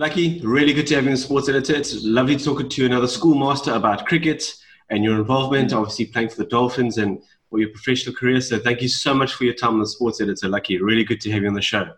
Lucky, 0.00 0.40
really 0.42 0.72
good 0.72 0.86
to 0.86 0.94
have 0.94 1.02
you 1.02 1.10
in 1.10 1.16
the 1.16 1.20
Sports 1.20 1.48
Editor. 1.48 1.74
It's 1.74 2.04
lovely 2.04 2.36
to 2.36 2.44
talk 2.44 2.70
to 2.70 2.86
another 2.86 3.08
schoolmaster 3.08 3.72
about 3.72 4.06
cricket 4.06 4.54
and 4.90 5.02
your 5.02 5.16
involvement, 5.18 5.72
obviously 5.72 6.06
playing 6.06 6.28
for 6.28 6.36
the 6.36 6.44
Dolphins 6.44 6.98
and 6.98 7.20
for 7.50 7.58
your 7.58 7.70
professional 7.70 8.14
career. 8.14 8.40
So 8.40 8.60
thank 8.60 8.80
you 8.80 8.86
so 8.86 9.12
much 9.12 9.34
for 9.34 9.42
your 9.42 9.54
time 9.54 9.72
on 9.72 9.80
the 9.80 9.88
Sports 9.88 10.20
Editor, 10.20 10.48
Lucky. 10.48 10.80
Really 10.80 11.02
good 11.02 11.20
to 11.22 11.32
have 11.32 11.42
you 11.42 11.48
on 11.48 11.54
the 11.54 11.60
show. 11.60 11.94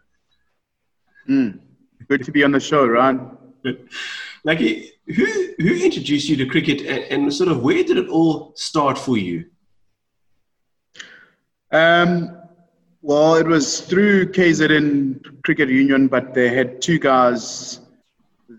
Mm, 1.28 1.60
good 2.08 2.24
to 2.24 2.32
be 2.32 2.42
on 2.42 2.52
the 2.52 2.58
show, 2.58 2.86
Ron. 2.86 3.36
Lucky, 4.44 4.92
who, 5.08 5.26
who 5.58 5.84
introduced 5.84 6.26
you 6.26 6.36
to 6.36 6.46
cricket 6.46 6.80
and, 6.80 7.24
and 7.24 7.34
sort 7.34 7.50
of 7.50 7.62
where 7.62 7.84
did 7.84 7.98
it 7.98 8.08
all 8.08 8.54
start 8.56 8.96
for 8.96 9.18
you? 9.18 9.44
Um, 11.70 12.34
well, 13.02 13.34
it 13.34 13.46
was 13.46 13.82
through 13.82 14.32
KZN 14.32 15.42
Cricket 15.44 15.68
Union, 15.68 16.08
but 16.08 16.32
they 16.32 16.48
had 16.48 16.80
two 16.80 16.98
guys 16.98 17.80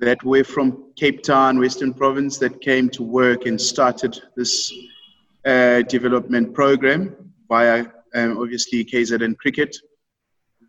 that 0.01 0.23
were 0.23 0.43
from 0.43 0.91
Cape 0.95 1.21
Town, 1.21 1.59
Western 1.59 1.93
Province, 1.93 2.39
that 2.39 2.59
came 2.59 2.89
to 2.89 3.03
work 3.03 3.45
and 3.45 3.61
started 3.61 4.19
this 4.35 4.73
uh, 5.45 5.83
development 5.83 6.55
program 6.55 7.15
via 7.47 7.85
um, 8.15 8.37
obviously 8.39 8.83
KZN 8.83 9.37
Cricket. 9.37 9.77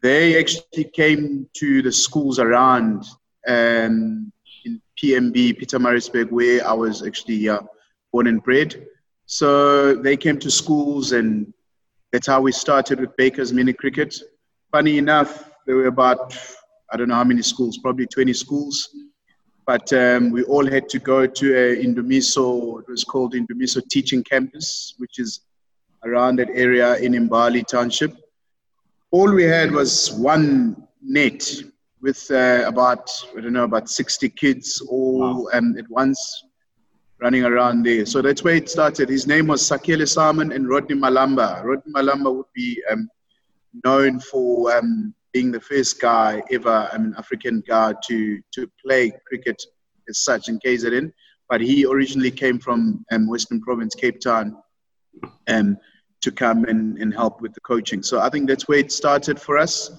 They 0.02 0.38
actually 0.38 0.84
came 0.92 1.48
to 1.54 1.80
the 1.80 1.90
schools 1.90 2.38
around 2.38 3.04
um, 3.48 4.30
in 4.66 4.82
PMB, 5.02 5.58
Pietermaritzburg, 5.60 6.30
where 6.30 6.66
I 6.66 6.74
was 6.74 7.02
actually 7.02 7.48
uh, 7.48 7.60
born 8.12 8.26
and 8.26 8.42
bred. 8.42 8.86
So 9.24 9.94
they 9.94 10.16
came 10.18 10.38
to 10.40 10.50
schools 10.50 11.12
and 11.12 11.54
that's 12.12 12.26
how 12.26 12.42
we 12.42 12.52
started 12.52 13.00
with 13.00 13.16
Baker's 13.16 13.50
Mini 13.50 13.72
Cricket. 13.72 14.14
Funny 14.70 14.98
enough, 14.98 15.50
there 15.66 15.76
were 15.76 15.86
about, 15.86 16.36
I 16.92 16.98
don't 16.98 17.08
know 17.08 17.14
how 17.14 17.24
many 17.24 17.40
schools, 17.40 17.78
probably 17.78 18.06
20 18.06 18.34
schools. 18.34 18.90
But 19.66 19.92
um, 19.92 20.30
we 20.30 20.42
all 20.44 20.66
had 20.66 20.88
to 20.88 20.98
go 20.98 21.26
to 21.26 21.56
a 21.56 21.84
Indumiso, 21.84 22.80
it 22.80 22.88
was 22.88 23.04
called 23.04 23.34
Indumiso 23.34 23.80
Teaching 23.88 24.24
Campus, 24.24 24.94
which 24.98 25.18
is 25.18 25.40
around 26.04 26.36
that 26.36 26.50
area 26.50 26.96
in 26.96 27.12
Mbali 27.12 27.64
Township. 27.66 28.16
All 29.12 29.32
we 29.32 29.44
had 29.44 29.70
was 29.70 30.12
one 30.12 30.88
net 31.00 31.48
with 32.00 32.28
uh, 32.30 32.64
about, 32.66 33.08
I 33.36 33.40
don't 33.40 33.52
know, 33.52 33.64
about 33.64 33.88
60 33.88 34.28
kids 34.30 34.80
all 34.90 35.44
wow. 35.44 35.48
um, 35.52 35.78
at 35.78 35.88
once 35.88 36.44
running 37.20 37.44
around 37.44 37.84
there. 37.84 38.04
So 38.04 38.20
that's 38.20 38.42
where 38.42 38.56
it 38.56 38.68
started. 38.68 39.08
His 39.08 39.28
name 39.28 39.46
was 39.46 39.62
Sakele 39.62 40.08
Salmon 40.08 40.50
and 40.50 40.68
Rodney 40.68 40.96
Malamba. 40.96 41.62
Rodney 41.62 41.92
Malamba 41.92 42.34
would 42.34 42.52
be 42.52 42.82
um, 42.90 43.08
known 43.84 44.18
for 44.18 44.76
um, 44.76 45.14
being 45.32 45.50
the 45.50 45.60
first 45.60 46.00
guy 46.00 46.42
ever, 46.50 46.88
I 46.92 46.98
mean, 46.98 47.14
African 47.16 47.62
guy 47.66 47.94
to, 48.08 48.40
to 48.52 48.70
play 48.84 49.12
cricket 49.26 49.62
as 50.08 50.18
such 50.18 50.48
in 50.48 50.58
KZN. 50.60 51.12
But 51.48 51.60
he 51.60 51.84
originally 51.84 52.30
came 52.30 52.58
from 52.58 53.04
um, 53.12 53.26
Western 53.26 53.60
Province, 53.60 53.94
Cape 53.94 54.20
Town, 54.20 54.56
um, 55.48 55.76
to 56.20 56.30
come 56.30 56.64
and, 56.64 56.98
and 56.98 57.12
help 57.12 57.40
with 57.40 57.52
the 57.52 57.60
coaching. 57.60 58.02
So 58.02 58.20
I 58.20 58.30
think 58.30 58.48
that's 58.48 58.68
where 58.68 58.78
it 58.78 58.92
started 58.92 59.40
for 59.40 59.58
us. 59.58 59.90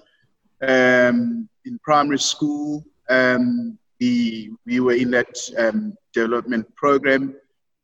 Um, 0.62 1.50
in 1.66 1.80
primary 1.84 2.20
school, 2.20 2.84
um, 3.10 3.78
we, 4.00 4.52
we 4.66 4.80
were 4.80 4.94
in 4.94 5.12
that 5.12 5.38
um, 5.58 5.96
development 6.14 6.74
program, 6.76 7.36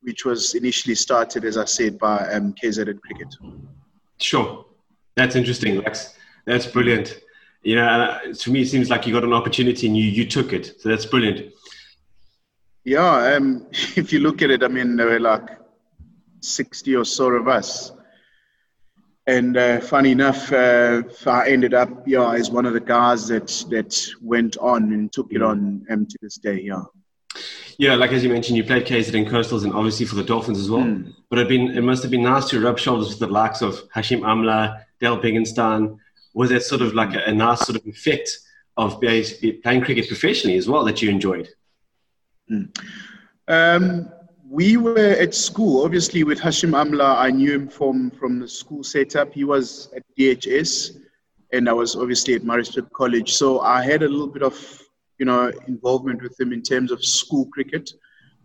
which 0.02 0.26
was 0.26 0.56
initially 0.56 0.96
started, 0.96 1.46
as 1.46 1.58
I 1.58 1.66
said, 1.66 2.00
by 2.00 2.18
um, 2.32 2.54
KZN 2.54 3.00
Cricket. 3.02 3.36
Sure. 4.18 4.66
That's 5.16 5.36
interesting. 5.36 5.82
That's, 5.82 6.16
that's 6.46 6.66
brilliant. 6.66 7.20
You 7.62 7.76
know, 7.76 7.86
uh, 7.86 8.34
to 8.34 8.52
me, 8.52 8.62
it 8.62 8.68
seems 8.68 8.90
like 8.90 9.06
you 9.06 9.14
got 9.14 9.24
an 9.24 9.34
opportunity 9.34 9.88
and 9.88 9.98
you, 9.98 10.04
you 10.04 10.26
took 10.26 10.54
it. 10.54 10.80
So 10.80 10.90
that's 10.90 11.06
brilliant. 11.06 11.54
Yeah. 12.86 13.36
Um, 13.36 13.68
if 13.72 14.14
you 14.14 14.20
look 14.20 14.42
at 14.42 14.50
it, 14.50 14.64
I 14.64 14.68
mean, 14.68 14.96
there 14.96 15.08
were 15.08 15.20
like 15.20 15.50
60 16.42 16.96
or 16.96 17.06
so 17.06 17.30
of 17.30 17.48
us. 17.48 17.92
And 19.28 19.58
uh, 19.58 19.80
funny 19.80 20.12
enough, 20.12 20.52
uh, 20.52 21.04
I 21.28 21.50
ended 21.50 21.76
up, 21.76 22.08
yeah, 22.08 22.34
as 22.34 22.50
one 22.50 22.66
of 22.66 22.74
the 22.74 22.80
guys 22.80 23.28
that 23.28 23.48
that 23.70 24.08
went 24.24 24.58
on 24.58 24.92
and 24.92 25.12
took 25.12 25.32
it 25.32 25.44
on 25.44 25.86
um, 25.92 26.08
to 26.08 26.18
this 26.20 26.38
day, 26.38 26.62
yeah. 26.62 26.82
Yeah, 27.78 27.94
like 27.94 28.12
as 28.12 28.24
you 28.24 28.30
mentioned, 28.30 28.58
you 28.58 28.64
played 28.64 28.88
KZN 28.88 29.30
Coastals 29.30 29.64
and 29.64 29.74
obviously 29.74 30.08
for 30.08 30.16
the 30.16 30.24
Dolphins 30.24 30.60
as 30.60 30.70
well. 30.72 30.84
Mm. 30.84 31.14
But 31.30 31.40
it 31.40 31.48
been 31.48 31.78
it 31.78 31.82
must 31.82 32.02
have 32.02 32.12
been 32.12 32.24
nice 32.24 32.50
to 32.50 32.60
rub 32.60 32.80
shoulders 32.80 33.10
with 33.10 33.20
the 33.20 33.28
likes 33.28 33.62
of 33.62 33.88
Hashim 33.92 34.22
Amla, 34.22 34.84
Dale 35.00 35.22
Benkenstein. 35.22 35.98
Was 36.40 36.50
that 36.50 36.64
sort 36.64 36.82
of 36.82 36.94
like 36.94 37.14
a, 37.16 37.22
a 37.26 37.34
nice 37.34 37.62
sort 37.68 37.78
of 37.80 37.86
effect 37.86 38.30
of 38.78 39.00
playing 39.02 39.82
cricket 39.88 40.08
professionally 40.08 40.58
as 40.58 40.68
well 40.70 40.84
that 40.86 41.02
you 41.02 41.10
enjoyed? 41.10 41.48
Mm. 42.50 42.66
Um, 43.48 44.10
we 44.50 44.78
were 44.78 45.16
at 45.26 45.34
school, 45.36 45.84
obviously 45.84 46.24
with 46.24 46.40
Hashim 46.40 46.72
Amla. 46.82 47.10
I 47.18 47.30
knew 47.30 47.54
him 47.54 47.68
from 47.68 48.10
from 48.20 48.40
the 48.40 48.48
school 48.48 48.84
setup. 48.84 49.34
He 49.34 49.44
was 49.44 49.90
at 49.96 50.04
DHS, 50.18 50.72
and 51.54 51.68
I 51.68 51.74
was 51.74 51.96
obviously 51.96 52.34
at 52.36 52.44
Maritzburg 52.44 52.90
College. 52.94 53.34
So 53.34 53.60
I 53.60 53.84
had 53.84 54.02
a 54.02 54.08
little 54.08 54.34
bit 54.38 54.44
of 54.44 54.56
you 55.20 55.26
know, 55.26 55.52
involvement 55.68 56.24
with 56.24 56.40
him 56.40 56.54
in 56.54 56.62
terms 56.62 56.92
of 56.92 57.04
school 57.04 57.46
cricket. 57.48 57.92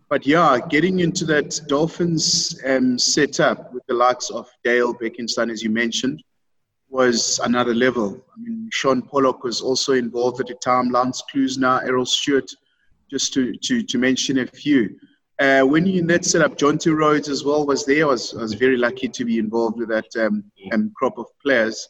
But 0.09 0.27
yeah, 0.27 0.59
getting 0.69 0.99
into 0.99 1.25
that 1.25 1.59
Dolphins 1.67 2.61
um, 2.65 2.99
setup 2.99 3.73
with 3.73 3.83
the 3.87 3.95
likes 3.95 4.29
of 4.29 4.47
Dale 4.63 4.93
Benkenstein, 4.93 5.51
as 5.51 5.63
you 5.63 5.69
mentioned, 5.71 6.21
was 6.95 7.39
another 7.43 7.75
level. 7.75 8.07
I 8.33 8.39
mean, 8.39 8.69
Shaun 8.71 9.01
Pollock 9.01 9.43
was 9.43 9.59
also 9.59 9.91
involved 9.93 10.39
at 10.39 10.47
the 10.47 10.55
time, 10.55 10.89
Lance 10.89 11.21
Klusener, 11.29 11.83
Errol 11.83 12.05
Stewart, 12.05 12.49
just 13.11 13.33
to, 13.33 13.53
to, 13.57 13.83
to 13.83 13.97
mention 13.97 14.39
a 14.39 14.47
few. 14.47 14.95
Uh, 15.39 15.63
when 15.63 15.85
you 15.85 15.99
in 15.99 16.07
that 16.07 16.23
setup, 16.23 16.57
Jonty 16.57 16.95
Rhodes 16.95 17.27
as 17.27 17.43
well 17.43 17.65
was 17.65 17.85
there. 17.85 18.05
I 18.05 18.07
was, 18.07 18.33
I 18.33 18.41
was 18.41 18.53
very 18.53 18.77
lucky 18.77 19.09
to 19.09 19.25
be 19.25 19.37
involved 19.39 19.77
with 19.77 19.89
that 19.89 20.09
um, 20.17 20.45
um, 20.71 20.93
crop 20.95 21.17
of 21.17 21.25
players. 21.43 21.89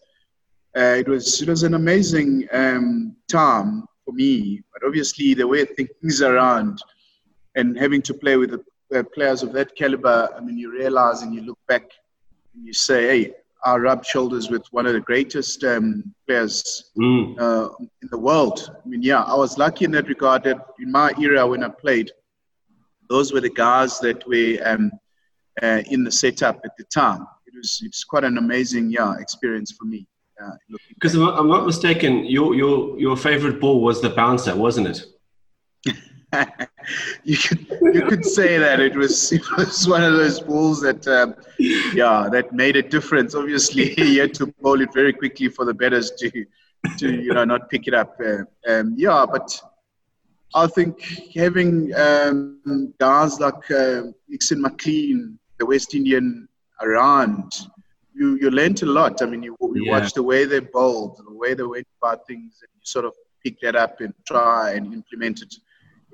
Uh, 0.75 0.95
it 1.01 1.07
was 1.07 1.41
it 1.43 1.47
was 1.47 1.61
an 1.61 1.75
amazing 1.75 2.47
um, 2.51 3.15
time 3.29 3.85
for 4.03 4.11
me. 4.11 4.63
But 4.73 4.87
obviously, 4.87 5.35
the 5.35 5.47
way 5.47 5.63
things 5.65 6.23
around 6.23 6.81
and 7.55 7.77
having 7.77 8.01
to 8.01 8.13
play 8.15 8.35
with 8.37 8.51
the, 8.51 8.99
uh, 8.99 9.03
players 9.13 9.43
of 9.43 9.53
that 9.53 9.75
caliber, 9.75 10.29
I 10.35 10.39
mean, 10.41 10.57
you 10.57 10.71
realize 10.71 11.21
and 11.21 11.33
you 11.35 11.41
look 11.41 11.59
back 11.67 11.83
and 12.55 12.65
you 12.65 12.73
say, 12.73 13.01
hey, 13.11 13.33
I 13.65 13.77
rubbed 13.77 14.05
shoulders 14.05 14.49
with 14.49 14.63
one 14.71 14.85
of 14.85 14.93
the 14.93 15.01
greatest 15.01 15.63
um, 15.63 16.13
players 16.27 16.91
mm. 16.97 17.39
uh, 17.39 17.69
in 17.79 18.09
the 18.11 18.17
world. 18.17 18.71
I 18.71 18.87
mean, 18.87 19.01
yeah, 19.01 19.23
I 19.23 19.35
was 19.35 19.57
lucky 19.57 19.85
in 19.85 19.91
that 19.91 20.07
regard 20.07 20.43
that 20.43 20.57
in 20.79 20.91
my 20.91 21.11
era 21.19 21.47
when 21.47 21.63
I 21.63 21.69
played, 21.69 22.11
those 23.09 23.33
were 23.33 23.41
the 23.41 23.49
guys 23.49 23.99
that 23.99 24.27
were 24.27 24.59
um, 24.63 24.91
uh, 25.63 25.81
in 25.89 26.03
the 26.03 26.11
setup 26.11 26.61
at 26.63 26.77
the 26.77 26.83
time. 26.85 27.25
It 27.47 27.53
was 27.57 27.81
it's 27.83 28.03
quite 28.03 28.23
an 28.23 28.37
amazing 28.37 28.91
yeah 28.91 29.15
experience 29.19 29.71
for 29.71 29.85
me. 29.85 30.07
Because 30.89 31.15
uh, 31.15 31.33
I'm 31.35 31.47
not 31.47 31.65
mistaken, 31.65 32.25
your 32.25 32.53
your 32.53 32.99
your 32.99 33.17
favorite 33.17 33.59
ball 33.59 33.81
was 33.81 34.01
the 34.01 34.09
bouncer, 34.09 34.55
wasn't 34.55 34.87
it? 34.87 35.05
you 37.23 37.37
could 37.37 37.67
you 37.93 38.05
could 38.07 38.25
say 38.25 38.57
that 38.57 38.79
it 38.79 38.95
was 38.95 39.31
it 39.37 39.43
was 39.57 39.87
one 39.87 40.03
of 40.03 40.13
those 40.13 40.39
balls 40.39 40.81
that 40.81 41.07
um, 41.07 41.35
yeah 41.93 42.27
that 42.31 42.53
made 42.53 42.75
a 42.75 42.81
difference. 42.81 43.35
Obviously, 43.35 43.93
you 44.01 44.21
had 44.21 44.33
to 44.35 44.47
bowl 44.61 44.81
it 44.81 44.93
very 44.93 45.13
quickly 45.13 45.49
for 45.49 45.65
the 45.65 45.73
batters 45.73 46.11
to 46.19 46.45
to 46.97 47.13
you 47.13 47.33
know 47.33 47.45
not 47.45 47.69
pick 47.69 47.87
it 47.87 47.93
up. 47.93 48.19
Uh, 48.19 48.43
um, 48.69 48.93
yeah, 48.97 49.25
but 49.29 49.59
I 50.53 50.67
think 50.67 51.01
having 51.35 51.93
um, 51.95 52.93
guys 52.99 53.39
like 53.39 53.69
uh, 53.71 54.03
Nixon 54.27 54.61
McLean, 54.61 55.39
the 55.59 55.65
West 55.65 55.95
Indian, 55.95 56.47
around 56.81 57.51
you 58.13 58.37
you 58.41 58.49
learned 58.49 58.81
a 58.83 58.85
lot. 58.85 59.21
I 59.21 59.25
mean, 59.25 59.43
you, 59.43 59.57
you 59.61 59.85
yeah. 59.85 59.91
watch 59.91 60.13
the 60.13 60.23
way 60.23 60.45
they 60.45 60.59
bowled, 60.59 61.17
the 61.17 61.33
way 61.33 61.53
they 61.53 61.63
went 61.63 61.87
about 62.01 62.25
things, 62.27 62.59
and 62.61 62.69
you 62.73 62.81
sort 62.83 63.05
of 63.05 63.13
pick 63.43 63.59
that 63.61 63.75
up 63.75 64.01
and 64.01 64.13
try 64.25 64.71
and 64.71 64.93
implement 64.93 65.41
it 65.41 65.53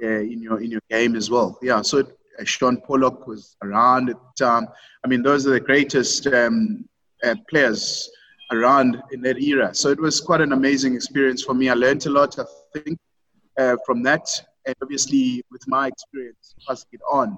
in 0.02 0.42
your 0.42 0.62
in 0.62 0.72
your 0.72 0.82
game 0.90 1.16
as 1.16 1.30
well. 1.30 1.58
Yeah. 1.62 1.82
So 1.82 2.00
uh, 2.00 2.44
Shaun 2.44 2.82
Pollock 2.82 3.28
was 3.28 3.56
around 3.62 4.10
at 4.10 4.16
the 4.16 4.46
time. 4.46 4.68
I 5.04 5.08
mean, 5.08 5.22
those 5.22 5.48
are 5.48 5.52
the 5.52 5.60
greatest 5.60 6.28
um, 6.28 6.86
uh, 7.24 7.36
players 7.50 8.10
around 8.52 9.02
in 9.12 9.22
that 9.22 9.38
era. 9.42 9.74
So 9.74 9.90
it 9.90 10.00
was 10.00 10.20
quite 10.20 10.42
an 10.42 10.52
amazing 10.54 10.96
experience 10.96 11.44
for 11.44 11.54
me. 11.54 11.70
I 11.70 11.74
learned 11.74 12.06
a 12.06 12.10
lot, 12.10 12.38
I 12.38 12.44
think, 12.74 13.00
uh, 13.58 13.78
from 13.86 14.04
that, 14.04 14.28
and 14.66 14.76
obviously 14.82 15.44
with 15.52 15.66
my 15.68 15.88
experience, 15.88 16.56
passing 16.68 16.90
it 16.92 17.02
on 17.10 17.38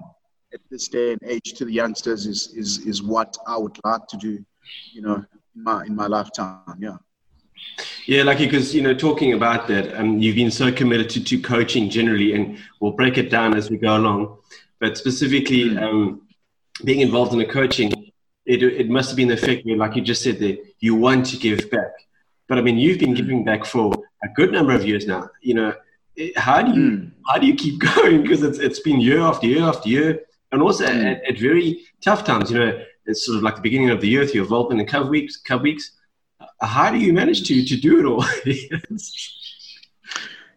at 0.52 0.60
this 0.70 0.88
day 0.88 1.12
and 1.12 1.20
age 1.24 1.54
to 1.54 1.64
the 1.64 1.72
youngsters 1.72 2.26
is 2.26 2.52
is 2.54 2.78
is 2.86 3.02
what 3.02 3.36
I 3.46 3.56
would 3.56 3.78
like 3.84 4.06
to 4.08 4.16
do 4.16 4.44
you 4.92 5.02
know, 5.02 5.24
in 5.54 5.62
my 5.62 5.84
in 5.84 5.94
my 5.94 6.06
lifetime. 6.06 6.76
Yeah. 6.78 6.96
Yeah, 8.06 8.22
lucky 8.22 8.44
because 8.44 8.74
you 8.74 8.82
know, 8.82 8.94
talking 8.94 9.32
about 9.32 9.66
that, 9.68 9.98
um, 9.98 10.18
you've 10.18 10.36
been 10.36 10.50
so 10.50 10.70
committed 10.70 11.08
to, 11.10 11.24
to 11.24 11.40
coaching 11.40 11.88
generally, 11.88 12.34
and 12.34 12.58
we'll 12.80 12.92
break 12.92 13.16
it 13.16 13.30
down 13.30 13.54
as 13.56 13.70
we 13.70 13.78
go 13.78 13.96
along. 13.96 14.38
But 14.78 14.98
specifically, 14.98 15.70
mm. 15.70 15.82
um, 15.82 16.22
being 16.84 17.00
involved 17.00 17.32
in 17.32 17.38
the 17.38 17.46
coaching, 17.46 17.90
it, 18.44 18.62
it 18.62 18.90
must 18.90 19.08
have 19.10 19.16
been 19.16 19.28
the 19.28 19.34
effect 19.34 19.64
where, 19.64 19.76
like 19.76 19.96
you 19.96 20.02
just 20.02 20.22
said, 20.22 20.38
that 20.40 20.62
you 20.80 20.94
want 20.94 21.26
to 21.26 21.36
give 21.38 21.70
back. 21.70 21.92
But 22.48 22.58
I 22.58 22.60
mean, 22.60 22.78
you've 22.78 22.98
been 22.98 23.14
giving 23.14 23.44
back 23.44 23.64
for 23.64 23.94
a 24.22 24.28
good 24.34 24.52
number 24.52 24.74
of 24.74 24.86
years 24.86 25.06
now. 25.06 25.30
You 25.40 25.54
know, 25.54 25.74
how 26.36 26.62
do 26.62 26.72
you 26.72 26.90
mm. 26.90 27.10
how 27.26 27.38
do 27.38 27.46
you 27.46 27.54
keep 27.54 27.80
going? 27.94 28.22
Because 28.22 28.42
it's 28.42 28.58
it's 28.58 28.80
been 28.80 29.00
year 29.00 29.20
after 29.20 29.46
year 29.46 29.62
after 29.62 29.88
year, 29.88 30.20
and 30.52 30.60
also 30.60 30.84
mm. 30.86 31.12
at, 31.12 31.24
at, 31.24 31.38
very 31.38 31.84
tough 32.02 32.24
times. 32.24 32.50
You 32.50 32.58
know, 32.58 32.84
it's 33.06 33.24
sort 33.24 33.38
of 33.38 33.42
like 33.42 33.56
the 33.56 33.62
beginning 33.62 33.90
of 33.90 34.00
the 34.00 34.08
year 34.08 34.20
with 34.20 34.34
your 34.34 34.44
involvement 34.44 34.80
in 34.80 34.86
the 34.86 34.90
Cub 34.90 35.08
weeks. 35.08 35.36
Cub 35.38 35.62
weeks. 35.62 35.92
How 36.66 36.90
do 36.90 36.98
you 36.98 37.12
manage 37.12 37.46
to 37.48 37.64
to 37.64 37.76
do 37.76 38.00
it 38.00 38.06
all? 38.06 38.24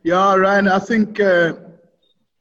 yeah, 0.03 0.35
Ryan. 0.35 0.67
I 0.67 0.79
think. 0.79 1.19
Uh, 1.19 1.53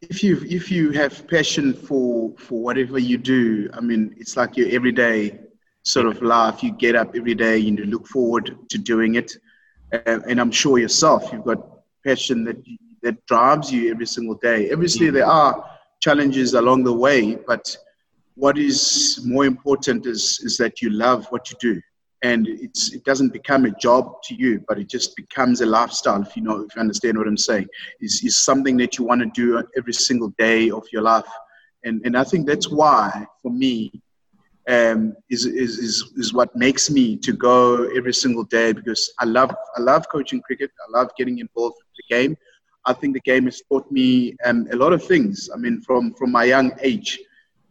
if 0.03 0.23
you 0.23 0.45
if 0.49 0.71
you 0.71 0.93
have 0.93 1.27
passion 1.27 1.73
for 1.73 2.35
for 2.39 2.61
whatever 2.61 2.99
you 2.99 3.19
do, 3.19 3.69
I 3.73 3.81
mean, 3.81 4.15
it's 4.19 4.37
like 4.37 4.57
your 4.57 4.69
everyday 4.69 5.41
sort 5.83 6.07
of 6.07 6.23
life. 6.23 6.63
You 6.63 6.73
get 6.73 6.95
up 6.97 7.15
every 7.17 7.35
day 7.35 7.67
and 7.67 7.79
you 7.79 7.87
look 7.87 8.07
forward 8.07 8.57
to 8.69 8.79
doing 8.79 9.15
it, 9.15 9.33
and, 9.93 10.23
and 10.27 10.41
I'm 10.41 10.51
sure 10.51 10.79
yourself 10.79 11.33
you've 11.33 11.45
got 11.45 11.61
passion 12.05 12.45
that 12.45 12.57
that 13.03 13.25
drives 13.27 13.73
you 13.73 13.91
every 13.91 14.07
single 14.07 14.37
day. 14.37 14.71
Obviously, 14.73 15.11
there 15.11 15.27
are 15.27 15.65
challenges 16.01 16.55
along 16.55 16.85
the 16.85 16.93
way, 16.93 17.37
but 17.47 17.77
what 18.35 18.59
is 18.59 19.21
more 19.25 19.47
important 19.47 20.07
is 20.07 20.41
is 20.45 20.57
that 20.59 20.83
you 20.83 20.91
love 20.91 21.27
what 21.31 21.51
you 21.51 21.57
do 21.61 21.81
and 22.29 22.43
it 22.49 23.05
doesn't 23.05 23.33
become 23.33 23.63
a 23.67 23.75
job 23.87 24.05
to 24.27 24.33
you 24.43 24.53
but 24.69 24.79
it 24.83 24.89
just 24.97 25.15
becomes 25.23 25.61
a 25.61 25.67
lifestyle 25.79 26.23
if 26.23 26.37
you 26.37 26.43
know 26.43 26.57
if 26.65 26.75
you 26.75 26.81
understand 26.81 27.17
what 27.19 27.29
i'm 27.31 27.43
saying 27.51 27.67
is 28.01 28.23
is 28.29 28.37
something 28.51 28.77
that 28.83 28.93
you 28.97 29.05
want 29.05 29.21
to 29.21 29.31
do 29.43 29.63
every 29.79 29.97
single 30.09 30.31
day 30.47 30.71
of 30.79 30.85
your 30.95 31.03
life 31.13 31.33
and 31.85 31.97
and 32.07 32.17
i 32.23 32.25
think 32.31 32.47
that's 32.47 32.69
why 32.81 33.05
for 33.43 33.53
me 33.65 33.75
um, 34.69 35.15
is, 35.31 35.47
is, 35.47 35.79
is, 35.79 36.13
is 36.17 36.35
what 36.35 36.55
makes 36.57 36.91
me 36.91 37.17
to 37.19 37.33
go 37.33 37.89
every 37.97 38.13
single 38.13 38.43
day 38.45 38.73
because 38.73 39.13
I 39.21 39.25
love, 39.25 39.55
I 39.77 39.81
love 39.81 40.09
coaching 40.09 40.41
cricket. 40.41 40.73
I 40.89 40.99
love 40.99 41.11
getting 41.17 41.39
involved 41.39 41.77
with 41.79 41.97
the 42.01 42.17
game. 42.17 42.37
I 42.85 42.93
think 42.93 43.15
the 43.15 43.21
game 43.21 43.45
has 43.45 43.63
taught 43.71 43.91
me 43.93 44.37
um, 44.45 44.67
a 44.73 44.77
lot 44.77 44.93
of 44.93 45.05
things. 45.05 45.49
I 45.55 45.57
mean, 45.57 45.83
from, 45.83 46.15
from 46.15 46.33
my 46.33 46.45
young 46.45 46.73
age 46.83 47.19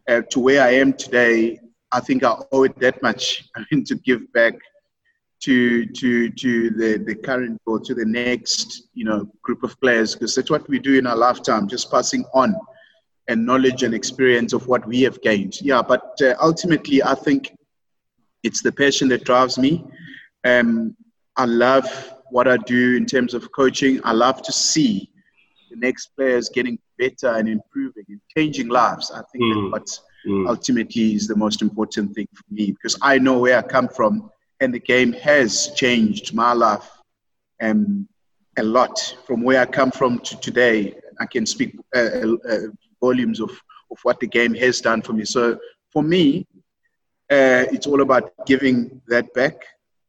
uh, 0.07 0.21
to 0.29 0.39
where 0.39 0.61
I 0.63 0.71
am 0.75 0.93
today, 0.93 1.59
I 1.95 2.01
think 2.01 2.25
I 2.25 2.35
owe 2.51 2.63
it 2.63 2.77
that 2.79 3.01
much. 3.01 3.45
I 3.55 3.63
mean, 3.71 3.85
to 3.85 3.95
give 3.95 4.21
back 4.33 4.55
to 5.43 5.85
to 5.85 6.29
to 6.29 6.69
the 6.71 6.97
the 6.97 7.15
current 7.15 7.61
or 7.65 7.79
to 7.79 7.93
the 7.93 8.05
next 8.05 8.89
you 8.93 9.05
know 9.05 9.29
group 9.43 9.63
of 9.63 9.79
players 9.79 10.13
because 10.13 10.35
that's 10.35 10.51
what 10.51 10.67
we 10.67 10.77
do 10.77 10.97
in 10.99 11.07
our 11.07 11.15
lifetime, 11.15 11.69
just 11.69 11.89
passing 11.89 12.25
on 12.33 12.53
and 13.29 13.45
knowledge 13.45 13.83
and 13.83 13.93
experience 13.93 14.51
of 14.53 14.67
what 14.67 14.85
we 14.85 15.01
have 15.03 15.21
gained. 15.21 15.55
Yeah, 15.61 15.81
but 15.81 16.21
uh, 16.21 16.35
ultimately, 16.41 17.01
I 17.01 17.15
think 17.15 17.55
it's 18.43 18.61
the 18.61 18.73
passion 18.73 19.07
that 19.09 19.23
drives 19.23 19.57
me. 19.57 19.83
Um, 20.43 20.95
I 21.37 21.45
love 21.45 21.87
what 22.29 22.47
I 22.47 22.57
do 22.57 22.97
in 22.97 23.05
terms 23.05 23.33
of 23.33 23.51
coaching. 23.53 24.01
I 24.03 24.11
love 24.11 24.41
to 24.43 24.51
see 24.51 25.09
the 25.71 25.77
next 25.77 26.07
players 26.17 26.49
getting 26.49 26.77
better 26.99 27.29
and 27.29 27.47
improving 27.47 28.05
and 28.09 28.21
changing 28.35 28.67
lives. 28.67 29.11
I 29.11 29.21
think 29.31 29.43
mm. 29.43 29.71
that's 29.71 29.71
what 29.71 30.14
mm. 30.25 30.47
ultimately 30.47 31.13
is 31.13 31.27
the 31.27 31.35
most 31.35 31.61
important 31.61 32.13
thing 32.13 32.27
for 32.33 32.43
me 32.51 32.71
because 32.71 32.97
I 33.01 33.17
know 33.17 33.39
where 33.39 33.57
I 33.57 33.61
come 33.61 33.87
from 33.87 34.29
and 34.59 34.73
the 34.73 34.79
game 34.79 35.13
has 35.13 35.71
changed 35.75 36.33
my 36.33 36.53
life 36.53 36.89
um, 37.61 38.07
a 38.57 38.63
lot 38.63 39.15
from 39.25 39.41
where 39.43 39.61
I 39.61 39.65
come 39.65 39.91
from 39.91 40.19
to 40.19 40.39
today. 40.39 40.95
I 41.19 41.25
can 41.25 41.45
speak 41.45 41.77
uh, 41.95 42.09
uh, 42.49 42.57
volumes 43.01 43.39
of, 43.39 43.51
of 43.91 43.97
what 44.03 44.19
the 44.19 44.27
game 44.27 44.53
has 44.55 44.81
done 44.81 45.01
for 45.01 45.13
me. 45.13 45.25
So 45.25 45.57
for 45.91 46.03
me, 46.03 46.47
uh, 47.29 47.65
it's 47.71 47.87
all 47.87 48.01
about 48.01 48.31
giving 48.45 49.01
that 49.07 49.33
back 49.33 49.55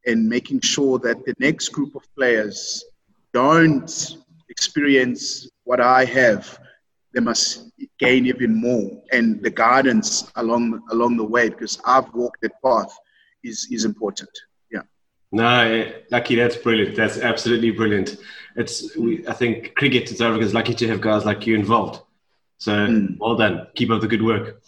and 0.06 0.28
making 0.28 0.60
sure 0.60 0.98
that 1.00 1.24
the 1.24 1.34
next 1.38 1.70
group 1.70 1.94
of 1.94 2.02
players 2.14 2.84
don't 3.32 4.16
experience 4.48 5.48
what 5.64 5.80
I 5.80 6.04
have 6.04 6.58
they 7.14 7.20
must 7.20 7.70
gain 7.98 8.26
even 8.26 8.54
more 8.54 9.02
and 9.12 9.42
the 9.42 9.50
guidance 9.50 10.30
along 10.36 10.82
along 10.90 11.16
the 11.16 11.24
way 11.24 11.48
because 11.48 11.80
I've 11.84 12.12
walked 12.12 12.40
that 12.42 12.52
path 12.62 12.94
is 13.42 13.68
is 13.70 13.84
important. 13.84 14.30
Yeah. 14.70 14.82
No, 15.32 15.92
lucky. 16.10 16.34
That's 16.36 16.56
brilliant. 16.56 16.96
That's 16.96 17.18
absolutely 17.18 17.70
brilliant. 17.70 18.16
It's 18.56 18.96
we, 18.96 19.26
I 19.26 19.32
think 19.32 19.74
cricket 19.74 20.10
in 20.10 20.16
South 20.16 20.28
Africa 20.28 20.44
is 20.44 20.54
lucky 20.54 20.74
to 20.74 20.88
have 20.88 21.00
guys 21.00 21.24
like 21.24 21.46
you 21.46 21.54
involved. 21.54 22.02
So 22.58 22.72
mm. 22.72 23.16
well 23.18 23.36
done. 23.36 23.66
Keep 23.74 23.90
up 23.90 24.00
the 24.00 24.08
good 24.08 24.22
work. 24.22 24.62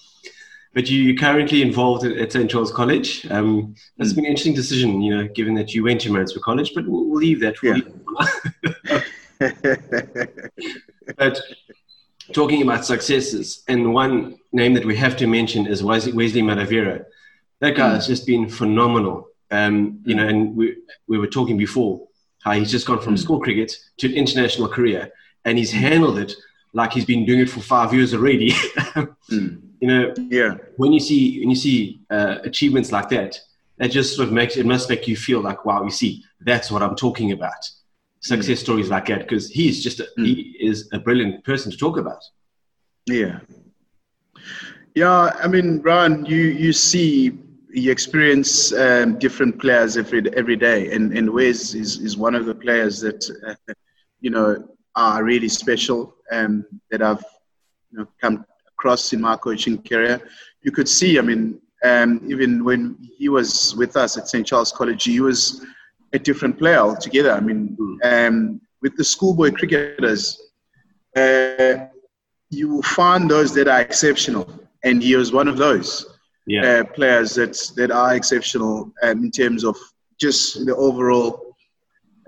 But 0.75 0.89
you, 0.89 1.13
are 1.13 1.17
currently 1.17 1.63
involved 1.63 2.05
at 2.05 2.33
St. 2.33 2.49
Charles 2.51 2.71
College. 2.73 3.27
Um, 3.31 3.75
that's 3.97 4.13
mm. 4.13 4.17
been 4.17 4.25
an 4.27 4.31
interesting 4.31 4.55
decision, 4.55 5.01
you 5.01 5.17
know, 5.17 5.29
given 5.29 5.55
that 5.55 5.75
you 5.75 5.83
went 5.83 6.03
to 6.03 6.13
Maritzburg 6.13 6.43
College. 6.43 6.73
But 6.75 6.87
we'll, 6.87 7.07
we'll 7.07 7.19
leave 7.19 7.41
that. 7.41 7.61
We'll 7.63 7.79
yeah. 7.79 7.85
leave 7.85 9.05
but 11.17 11.41
talking 12.33 12.63
about 12.63 12.85
successes, 12.85 13.63
and 13.69 13.93
one 13.93 14.39
name 14.53 14.75
that 14.75 14.85
we 14.85 14.97
have 14.97 15.17
to 15.17 15.27
mention 15.27 15.67
is 15.67 15.83
Wesley, 15.83 16.13
Wesley. 16.13 16.43
That 16.43 17.75
guy 17.75 17.91
mm. 17.91 17.95
has 17.95 18.07
just 18.07 18.27
been 18.27 18.49
phenomenal. 18.49 19.29
Um, 19.51 20.01
you 20.05 20.15
know, 20.15 20.29
and 20.29 20.55
we, 20.55 20.77
we 21.07 21.19
were 21.19 21.27
talking 21.27 21.57
before 21.57 22.07
how 22.43 22.53
he's 22.53 22.71
just 22.71 22.87
gone 22.87 23.01
from 23.01 23.15
mm. 23.15 23.19
school 23.19 23.41
cricket 23.41 23.75
to 23.99 24.09
an 24.09 24.15
international 24.15 24.69
career, 24.69 25.11
and 25.45 25.59
he's 25.59 25.73
handled 25.73 26.19
it 26.19 26.35
like 26.75 26.93
he's 26.93 27.05
been 27.05 27.25
doing 27.25 27.41
it 27.41 27.51
for 27.51 27.61
five 27.61 27.93
years 27.95 28.15
already. 28.15 28.51
mm. 29.31 29.63
You 29.81 29.89
know, 29.89 30.15
yeah. 30.17 30.57
When 30.77 30.93
you 30.93 31.01
see 31.01 31.41
when 31.41 31.51
you 31.51 31.57
see 31.57 32.01
uh, 32.11 32.39
achievements 32.45 32.93
like 32.93 33.09
that, 33.11 33.39
that 33.79 33.91
just 33.91 34.17
sort 34.17 34.29
of 34.29 34.35
makes 34.35 34.57
it 34.57 34.67
must 34.67 34.89
make 34.89 35.09
you 35.09 35.17
feel 35.17 35.41
like, 35.41 35.65
wow, 35.65 35.83
you 35.85 35.91
see, 35.91 36.25
that's 36.41 36.71
what 36.71 36.83
I'm 36.83 36.97
talking 36.97 37.33
about 37.33 37.65
success 38.21 38.61
stories 38.61 38.91
like 38.91 39.07
that 39.07 39.21
because 39.21 39.49
he's 39.49 39.83
just 39.83 40.01
a, 40.01 40.09
mm. 40.19 40.27
he 40.27 40.57
is 40.61 40.89
a 40.93 40.99
brilliant 40.99 41.45
person 41.45 41.71
to 41.71 41.77
talk 41.77 41.97
about. 41.97 42.23
Yeah, 43.07 43.41
yeah. 44.95 45.33
I 45.43 45.49
mean, 45.49 45.81
Ryan, 45.81 46.25
you 46.27 46.37
you 46.37 46.73
see, 46.73 47.39
you 47.71 47.91
experience 47.91 48.73
um, 48.73 49.19
different 49.19 49.61
players 49.61 49.97
every 49.97 50.23
every 50.35 50.57
day, 50.57 50.93
and 50.93 51.17
and 51.17 51.31
Wes 51.31 51.75
is 51.75 51.99
is 51.99 52.17
one 52.17 52.35
of 52.35 52.47
the 52.47 52.55
players 52.55 53.01
that 53.01 53.25
uh, 53.47 53.73
you 54.21 54.31
know 54.31 54.69
are 54.95 55.23
really 55.23 55.49
special 55.49 56.17
um, 56.33 56.65
that 56.91 57.03
I've 57.03 57.25
you 57.91 57.99
know 57.99 58.09
come 58.21 58.45
across 58.79 59.13
in 59.13 59.21
my 59.21 59.37
coaching 59.37 59.83
career. 59.83 60.21
You 60.63 60.73
could 60.73 60.89
see, 60.89 61.19
I 61.19 61.23
mean, 61.23 61.61
um, 61.85 62.21
even 62.29 62.65
when 62.65 62.99
he 63.17 63.29
was 63.29 63.75
with 63.77 63.97
us 63.97 64.17
at 64.17 64.29
St. 64.29 64.47
Charles 64.47 64.73
College, 64.73 65.05
he 65.05 65.21
was 65.21 65.65
a 66.13 66.19
different 66.19 66.59
player 66.59 66.79
altogether. 66.79 67.33
I 67.33 67.41
mean, 67.41 67.77
um, 68.03 68.61
with 68.83 68.97
the 68.97 69.05
schoolboy 69.05 69.53
cricketers, 69.53 70.41
uh, 71.17 71.87
you 72.51 72.69
will 72.69 72.83
find 72.83 73.31
those 73.31 73.55
that 73.55 73.69
are 73.69 73.81
exceptional, 73.81 74.49
and 74.85 75.03
he 75.03 75.17
was 75.17 75.33
one 75.33 75.49
of 75.49 75.57
those 75.57 76.07
yeah. 76.47 76.81
uh, 76.81 76.85
players 76.85 77.35
that 77.35 77.57
that 77.77 77.91
are 77.91 78.15
exceptional 78.15 78.93
um, 79.03 79.25
in 79.25 79.31
terms 79.31 79.65
of 79.65 79.77
just 80.19 80.65
the 80.65 80.75
overall 80.75 81.57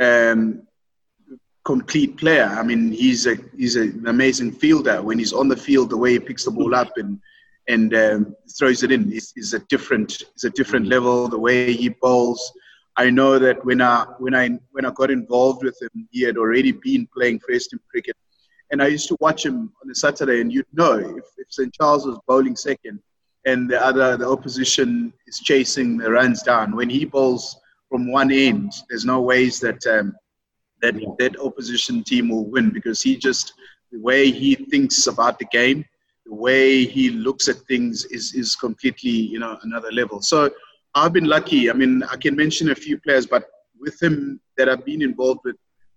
um, 0.00 0.62
complete 1.64 2.16
player. 2.16 2.44
I 2.44 2.62
mean, 2.62 2.92
he's 2.92 3.26
a 3.26 3.36
he's 3.56 3.76
an 3.76 4.06
amazing 4.06 4.52
fielder. 4.52 5.02
When 5.02 5.18
he's 5.18 5.32
on 5.32 5.48
the 5.48 5.56
field, 5.56 5.90
the 5.90 5.96
way 5.96 6.12
he 6.12 6.18
picks 6.18 6.44
the 6.44 6.50
ball 6.50 6.74
up 6.74 6.92
and 6.96 7.18
and 7.68 7.94
um, 7.94 8.36
throws 8.58 8.82
it 8.82 8.90
in 8.90 9.12
is, 9.12 9.32
is 9.36 9.54
a 9.54 9.60
different 9.70 10.22
is 10.36 10.44
a 10.44 10.50
different 10.50 10.86
level. 10.86 11.28
The 11.28 11.38
way 11.38 11.72
he 11.72 11.88
bowls 11.88 12.52
I 12.96 13.10
know 13.10 13.38
that 13.38 13.64
when 13.64 13.80
I 13.80 14.04
when 14.18 14.34
I 14.34 14.58
when 14.72 14.84
I 14.84 14.90
got 14.90 15.10
involved 15.10 15.62
with 15.64 15.80
him, 15.80 16.08
he 16.10 16.22
had 16.22 16.36
already 16.36 16.72
been 16.72 17.08
playing 17.14 17.40
first 17.40 17.70
team 17.70 17.80
cricket, 17.90 18.16
and 18.70 18.82
I 18.82 18.88
used 18.88 19.08
to 19.08 19.16
watch 19.20 19.44
him 19.46 19.72
on 19.82 19.90
a 19.90 19.94
Saturday, 19.94 20.40
and 20.40 20.52
you'd 20.52 20.66
know 20.72 20.98
if, 20.98 21.24
if 21.38 21.46
St 21.50 21.72
Charles 21.72 22.06
was 22.06 22.18
bowling 22.26 22.56
second, 22.56 23.00
and 23.46 23.70
the 23.70 23.84
other 23.84 24.16
the 24.16 24.28
opposition 24.28 25.12
is 25.26 25.38
chasing 25.38 25.96
the 25.96 26.10
runs 26.10 26.42
down. 26.42 26.76
When 26.76 26.90
he 26.90 27.04
bowls 27.04 27.56
from 27.88 28.10
one 28.10 28.32
end, 28.32 28.72
there's 28.88 29.04
no 29.04 29.20
ways 29.20 29.60
that 29.60 29.84
um, 29.86 30.14
that 30.82 30.94
that 31.18 31.38
opposition 31.40 32.02
team 32.04 32.28
will 32.28 32.46
win 32.46 32.70
because 32.70 33.00
he 33.02 33.16
just 33.16 33.54
the 33.92 34.00
way 34.00 34.30
he 34.30 34.54
thinks 34.54 35.06
about 35.06 35.38
the 35.38 35.46
game, 35.46 35.84
the 36.26 36.34
way 36.34 36.84
he 36.84 37.10
looks 37.10 37.48
at 37.48 37.56
things 37.68 38.04
is 38.06 38.34
is 38.34 38.56
completely 38.56 39.10
you 39.10 39.38
know 39.38 39.58
another 39.62 39.92
level. 39.92 40.20
So 40.20 40.50
I've 40.94 41.12
been 41.12 41.24
lucky. 41.24 41.70
I 41.70 41.72
mean, 41.72 42.02
I 42.10 42.16
can 42.16 42.34
mention 42.36 42.70
a 42.70 42.74
few 42.74 42.98
players, 42.98 43.26
but 43.26 43.44
with 43.78 44.00
him 44.02 44.40
that 44.56 44.68
I've 44.68 44.84
been 44.84 45.02
involved 45.02 45.40
with, 45.44 45.56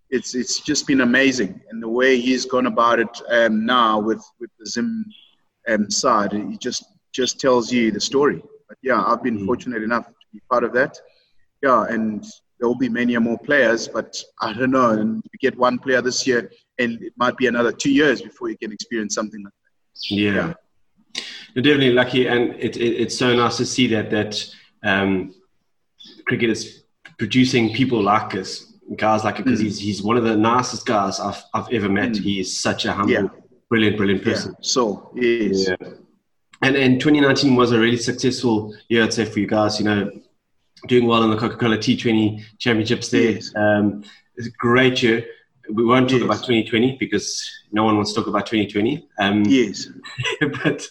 it's 0.10 0.36
it's 0.36 0.60
just 0.60 0.86
been 0.86 1.02
amazing. 1.02 1.62
And 1.70 1.82
the 1.82 1.90
way 1.90 2.20
he's 2.20 2.46
gone 2.46 2.68
about 2.68 3.00
it 3.00 3.22
um, 3.30 3.66
now 3.66 4.00
with 4.00 4.24
with 4.40 4.52
the 4.60 4.66
Zim 4.66 5.06
um, 5.68 5.90
side, 5.90 6.34
he 6.34 6.58
just 6.58 6.86
just 7.12 7.40
tells 7.40 7.72
you 7.72 7.92
the 7.92 8.00
story. 8.00 8.42
But 8.68 8.78
yeah, 8.82 9.04
I've 9.04 9.24
been 9.24 9.40
mm. 9.40 9.46
fortunate 9.46 9.84
enough 9.84 10.06
to 10.06 10.14
be 10.32 10.42
part 10.50 10.64
of 10.64 10.74
that. 10.74 10.98
Yeah, 11.62 11.86
and 11.86 12.24
there 12.60 12.68
will 12.68 12.78
be 12.78 12.90
many 12.90 13.18
more 13.18 13.38
players, 13.40 13.88
but 13.88 14.22
I 14.42 14.54
don't 14.54 14.72
know. 14.72 14.92
And 14.92 15.24
you 15.24 15.40
get 15.40 15.58
one 15.58 15.80
player 15.80 16.02
this 16.02 16.28
year, 16.28 16.52
and 16.80 17.02
it 17.02 17.14
might 17.18 17.36
be 17.38 17.48
another 17.48 17.72
two 17.72 17.92
years 17.92 18.22
before 18.22 18.50
you 18.50 18.58
can 18.58 18.72
experience 18.72 19.16
something 19.16 19.44
like 19.44 19.54
that. 19.54 20.16
Yeah. 20.16 20.32
yeah. 20.32 20.54
You're 21.54 21.64
definitely 21.64 21.94
lucky, 21.94 22.28
and 22.28 22.54
it, 22.56 22.78
it, 22.78 23.02
it's 23.02 23.18
so 23.18 23.36
nice 23.36 23.58
to 23.58 23.66
see 23.66 23.88
that 23.88 24.10
that 24.12 24.44
um, 24.84 25.34
cricket 26.26 26.50
is 26.50 26.84
producing 27.18 27.74
people 27.74 28.02
like 28.02 28.36
us 28.36 28.74
guys 28.96 29.24
like 29.24 29.40
it 29.40 29.46
because 29.46 29.60
mm. 29.60 29.64
he's 29.64 29.80
he's 29.80 30.04
one 30.04 30.18
of 30.18 30.24
the 30.24 30.36
nicest 30.36 30.86
guys 30.86 31.20
I've 31.20 31.42
I've 31.54 31.72
ever 31.72 31.90
met. 31.90 32.12
Mm. 32.12 32.22
He 32.22 32.40
is 32.40 32.60
such 32.60 32.86
a 32.86 32.94
humble, 32.94 33.12
yeah. 33.12 33.28
brilliant, 33.70 33.98
brilliant 33.98 34.24
person. 34.24 34.52
Yeah. 34.52 34.58
So 34.62 35.12
yes. 35.16 35.68
Yeah. 35.68 35.90
And 36.62 36.76
and 36.76 37.00
2019 37.00 37.56
was 37.56 37.72
a 37.72 37.80
really 37.80 37.98
successful 37.98 38.76
year, 38.90 39.04
I'd 39.04 39.14
say, 39.14 39.26
for 39.26 39.40
you 39.40 39.48
guys. 39.48 39.80
You 39.80 39.86
know, 39.86 40.12
doing 40.88 41.08
well 41.08 41.24
in 41.24 41.30
the 41.30 41.38
Coca-Cola 41.38 41.78
T20 41.78 42.44
Championships 42.60 43.10
there. 43.10 43.32
Yes. 43.32 43.54
Um, 43.56 44.04
it's 44.36 44.48
a 44.48 44.52
great 44.52 45.02
year. 45.04 45.26
We 45.70 45.86
won't 45.86 46.10
talk 46.10 46.20
yes. 46.20 46.26
about 46.26 46.38
2020 46.38 46.98
because 46.98 47.50
no 47.72 47.84
one 47.84 47.96
wants 47.96 48.12
to 48.14 48.20
talk 48.20 48.28
about 48.28 48.46
2020. 48.46 49.08
Um, 49.20 49.44
yes. 49.46 49.88
but 50.64 50.86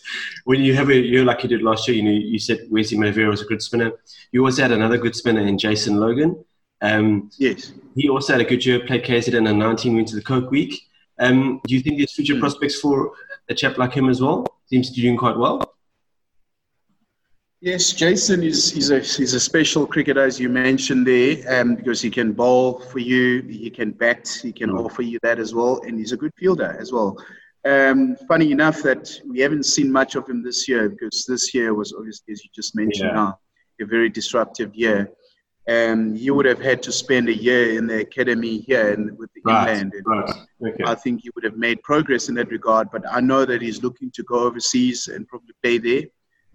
when 0.45 0.63
you 0.63 0.75
have 0.75 0.89
a 0.89 0.97
year 0.97 1.25
like 1.25 1.43
you 1.43 1.49
did 1.49 1.63
last 1.63 1.87
year, 1.87 1.97
you 1.97 2.03
know, 2.03 2.11
you 2.11 2.39
said 2.39 2.61
Wesley 2.71 2.97
Madhevere 2.97 3.29
was 3.29 3.43
a 3.43 3.45
good 3.45 3.63
spinner. 3.63 3.93
You 4.33 4.45
also 4.45 4.63
had 4.63 4.73
another 4.73 4.97
good 4.97 5.15
spinner 5.15 5.43
in 5.47 5.59
Jason 5.59 5.97
Logan. 5.97 6.43
Um, 6.81 7.31
yes. 7.39 7.73
He 7.95 8.09
also 8.09 8.33
had 8.33 8.41
a 8.41 8.45
good 8.45 8.65
year, 8.65 8.81
played 8.81 9.05
KZN 9.05 9.49
in 9.49 9.59
19, 9.59 9.95
went 9.95 10.09
to 10.09 10.17
the 10.17 10.23
Coke 10.23 10.51
Week. 10.51 10.75
Um, 11.19 11.61
do 11.67 11.75
you 11.75 11.81
think 11.81 11.99
there's 11.99 12.13
future 12.13 12.35
mm. 12.35 12.41
prospects 12.41 12.81
for 12.81 13.13
a 13.49 13.55
chap 13.55 13.79
like 13.79 13.93
him 13.93 14.09
as 14.09 14.21
well? 14.21 14.47
Seems 14.67 14.89
to 14.91 14.97
be 14.97 15.03
doing 15.03 15.17
quite 15.17 15.37
well. 15.37 15.63
Yes, 17.65 17.93
Jason 17.93 18.43
is 18.43 18.73
he's 18.73 18.91
a 18.91 18.99
he's 18.99 19.35
a 19.35 19.41
special 19.41 19.87
cricketer 19.87 20.21
as 20.21 20.41
you 20.41 20.49
mentioned 20.49 21.07
there, 21.07 21.37
um, 21.61 21.77
because 21.77 22.03
he 22.03 22.11
can 22.11 22.33
bowl 22.33 22.81
for 22.81 22.99
you, 22.99 23.41
he 23.43 23.71
can 23.71 23.93
bat, 23.93 24.29
he 24.43 24.53
can 24.53 24.71
mm. 24.71 24.85
offer 24.85 25.03
you 25.03 25.21
that 25.23 25.39
as 25.39 25.55
well, 25.55 25.81
and 25.87 25.97
he's 25.97 26.11
a 26.11 26.17
good 26.17 26.33
fielder 26.37 26.77
as 26.81 26.91
well. 26.91 27.17
Um, 27.65 28.17
funny 28.27 28.51
enough 28.51 28.83
that 28.83 29.17
we 29.31 29.39
haven't 29.39 29.65
seen 29.65 29.93
much 29.93 30.17
of 30.17 30.29
him 30.29 30.43
this 30.43 30.69
year 30.69 30.89
because 30.89 31.25
this 31.25 31.55
year 31.55 31.73
was 31.73 31.95
obviously, 31.97 32.33
as 32.33 32.43
you 32.43 32.51
just 32.53 32.75
mentioned, 32.75 33.11
yeah. 33.11 33.15
now 33.15 33.39
a 33.81 33.85
very 33.87 34.09
disruptive 34.09 34.75
year. 34.75 35.13
And 35.69 36.19
he 36.19 36.33
would 36.33 36.47
have 36.47 36.61
had 36.61 36.83
to 36.83 36.91
spend 36.91 37.29
a 37.29 37.37
year 37.37 37.79
in 37.79 37.87
the 37.87 38.01
academy 38.01 38.59
here 38.59 38.91
in, 38.91 39.17
with 39.17 39.31
the 39.35 39.43
right. 39.45 39.77
England. 39.77 39.93
Right. 40.05 40.35
Okay. 40.67 40.85
I 40.85 40.97
think 40.97 41.21
he 41.23 41.31
would 41.37 41.45
have 41.45 41.57
made 41.57 41.81
progress 41.85 42.29
in 42.29 42.35
that 42.35 42.51
regard. 42.51 42.91
But 42.91 43.05
I 43.09 43.21
know 43.21 43.45
that 43.45 43.63
he's 43.63 43.85
looking 43.85 44.11
to 44.17 44.25
go 44.25 44.41
overseas 44.41 45.07
and 45.07 45.29
probably 45.29 45.55
play 45.63 45.79
there 45.79 46.03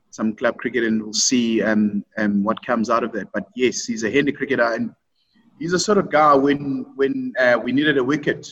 some 0.10 0.34
club 0.34 0.58
cricket 0.58 0.84
and 0.84 1.02
we'll 1.02 1.14
see 1.14 1.62
um, 1.62 2.04
um, 2.18 2.44
what 2.44 2.64
comes 2.66 2.90
out 2.90 3.04
of 3.04 3.12
that. 3.14 3.28
But 3.34 3.48
yes, 3.56 3.86
he's 3.86 4.04
a 4.04 4.12
handy 4.12 4.32
cricketer 4.32 4.74
and 4.74 4.94
he's 5.60 5.74
a 5.74 5.80
sort 5.80 5.98
of 5.98 6.10
guy 6.12 6.34
when 6.36 6.86
when 6.96 7.34
uh, 7.40 7.60
we 7.64 7.72
needed 7.72 7.98
a 7.98 8.04
wicket, 8.04 8.48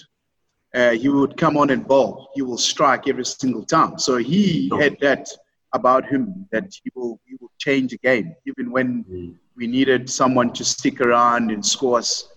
uh, 0.74 0.92
he 0.92 1.10
would 1.10 1.38
come 1.38 1.58
on 1.58 1.70
and 1.70 1.88
bowl. 1.88 2.30
He 2.36 2.42
will 2.42 2.58
strike 2.58 3.08
every 3.08 3.26
single 3.26 3.66
time. 3.66 3.98
So 3.98 4.18
he 4.18 4.70
had 4.80 4.98
that 5.02 5.28
about 5.74 6.06
him 6.06 6.48
that 6.52 6.74
he 6.84 6.92
will 6.96 7.20
he 7.26 7.36
will 7.40 7.52
change 7.58 7.94
a 7.94 7.98
game 7.98 8.36
even 8.46 8.72
when 8.72 9.04
mm. 9.04 9.36
we 9.56 9.68
needed 9.68 10.10
someone 10.10 10.54
to 10.54 10.64
stick 10.64 11.02
around 11.02 11.52
and 11.52 11.66
score 11.66 12.00
us. 12.00 12.30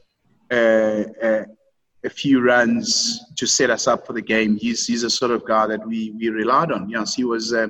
Uh, 0.51 1.05
uh, 1.23 1.45
a 2.05 2.11
few 2.11 2.41
runs 2.41 3.21
to 3.37 3.45
set 3.45 3.71
us 3.71 3.87
up 3.89 4.07
for 4.07 4.13
the 4.13 4.23
game. 4.23 4.57
He's 4.57 4.87
he's 4.87 5.03
a 5.03 5.11
sort 5.11 5.33
of 5.33 5.45
guy 5.45 5.67
that 5.67 5.85
we 5.87 6.13
we 6.13 6.29
relied 6.29 6.71
on. 6.71 6.89
Yes, 6.89 7.15
he 7.15 7.25
was 7.25 7.53
uh, 7.53 7.69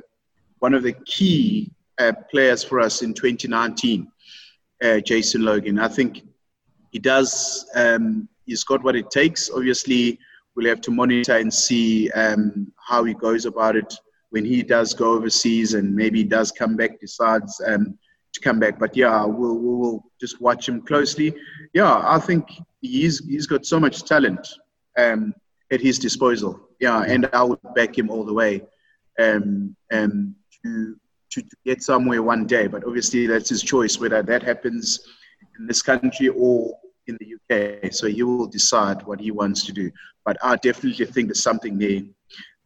one 0.60 0.74
of 0.74 0.82
the 0.82 0.94
key 1.04 1.70
uh, 1.98 2.12
players 2.30 2.62
for 2.62 2.80
us 2.80 3.02
in 3.02 3.14
2019, 3.14 4.10
uh, 4.82 5.00
Jason 5.00 5.44
Logan. 5.44 5.78
I 5.78 5.88
think 5.88 6.22
he 6.90 6.98
does, 6.98 7.68
um, 7.74 8.28
he's 8.46 8.64
got 8.64 8.82
what 8.82 8.96
it 8.96 9.10
takes. 9.10 9.50
Obviously, 9.50 10.18
we'll 10.54 10.68
have 10.68 10.80
to 10.82 10.90
monitor 10.90 11.36
and 11.36 11.52
see 11.52 12.10
um, 12.10 12.72
how 12.76 13.04
he 13.04 13.14
goes 13.14 13.46
about 13.46 13.76
it 13.76 13.94
when 14.30 14.44
he 14.44 14.62
does 14.62 14.92
go 14.94 15.12
overseas 15.12 15.74
and 15.74 15.94
maybe 15.94 16.22
does 16.22 16.52
come 16.52 16.76
back, 16.76 17.00
decides 17.00 17.60
um, 17.66 17.98
to 18.32 18.40
come 18.40 18.58
back. 18.60 18.78
But 18.78 18.96
yeah, 18.96 19.24
we'll, 19.24 19.58
we'll 19.58 20.04
just 20.20 20.40
watch 20.40 20.68
him 20.68 20.82
closely. 20.82 21.34
Yeah, 21.72 22.02
I 22.04 22.18
think 22.18 22.48
he's, 22.80 23.24
he's 23.24 23.46
got 23.46 23.66
so 23.66 23.80
much 23.80 24.04
talent 24.04 24.46
um, 24.98 25.34
at 25.70 25.80
his 25.80 25.98
disposal. 25.98 26.68
Yeah, 26.80 27.02
and 27.02 27.28
I 27.32 27.42
would 27.42 27.58
back 27.74 27.96
him 27.96 28.10
all 28.10 28.24
the 28.24 28.34
way. 28.34 28.62
Um, 29.18 29.74
um, 29.92 30.36
to, 30.64 30.96
to, 31.30 31.42
to 31.42 31.56
get 31.64 31.82
somewhere 31.82 32.22
one 32.22 32.46
day. 32.46 32.66
But 32.66 32.84
obviously, 32.84 33.26
that's 33.26 33.48
his 33.48 33.62
choice 33.62 33.98
whether 33.98 34.22
that 34.22 34.42
happens 34.42 35.00
in 35.58 35.66
this 35.66 35.82
country 35.82 36.28
or 36.28 36.78
in 37.06 37.18
the 37.20 37.34
UK. 37.36 37.92
So 37.92 38.06
he 38.06 38.22
will 38.22 38.46
decide 38.46 39.02
what 39.04 39.20
he 39.20 39.30
wants 39.30 39.64
to 39.66 39.72
do. 39.72 39.90
But 40.24 40.36
I 40.42 40.56
definitely 40.56 41.04
think 41.06 41.28
there's 41.28 41.42
something 41.42 41.78
there 41.78 42.02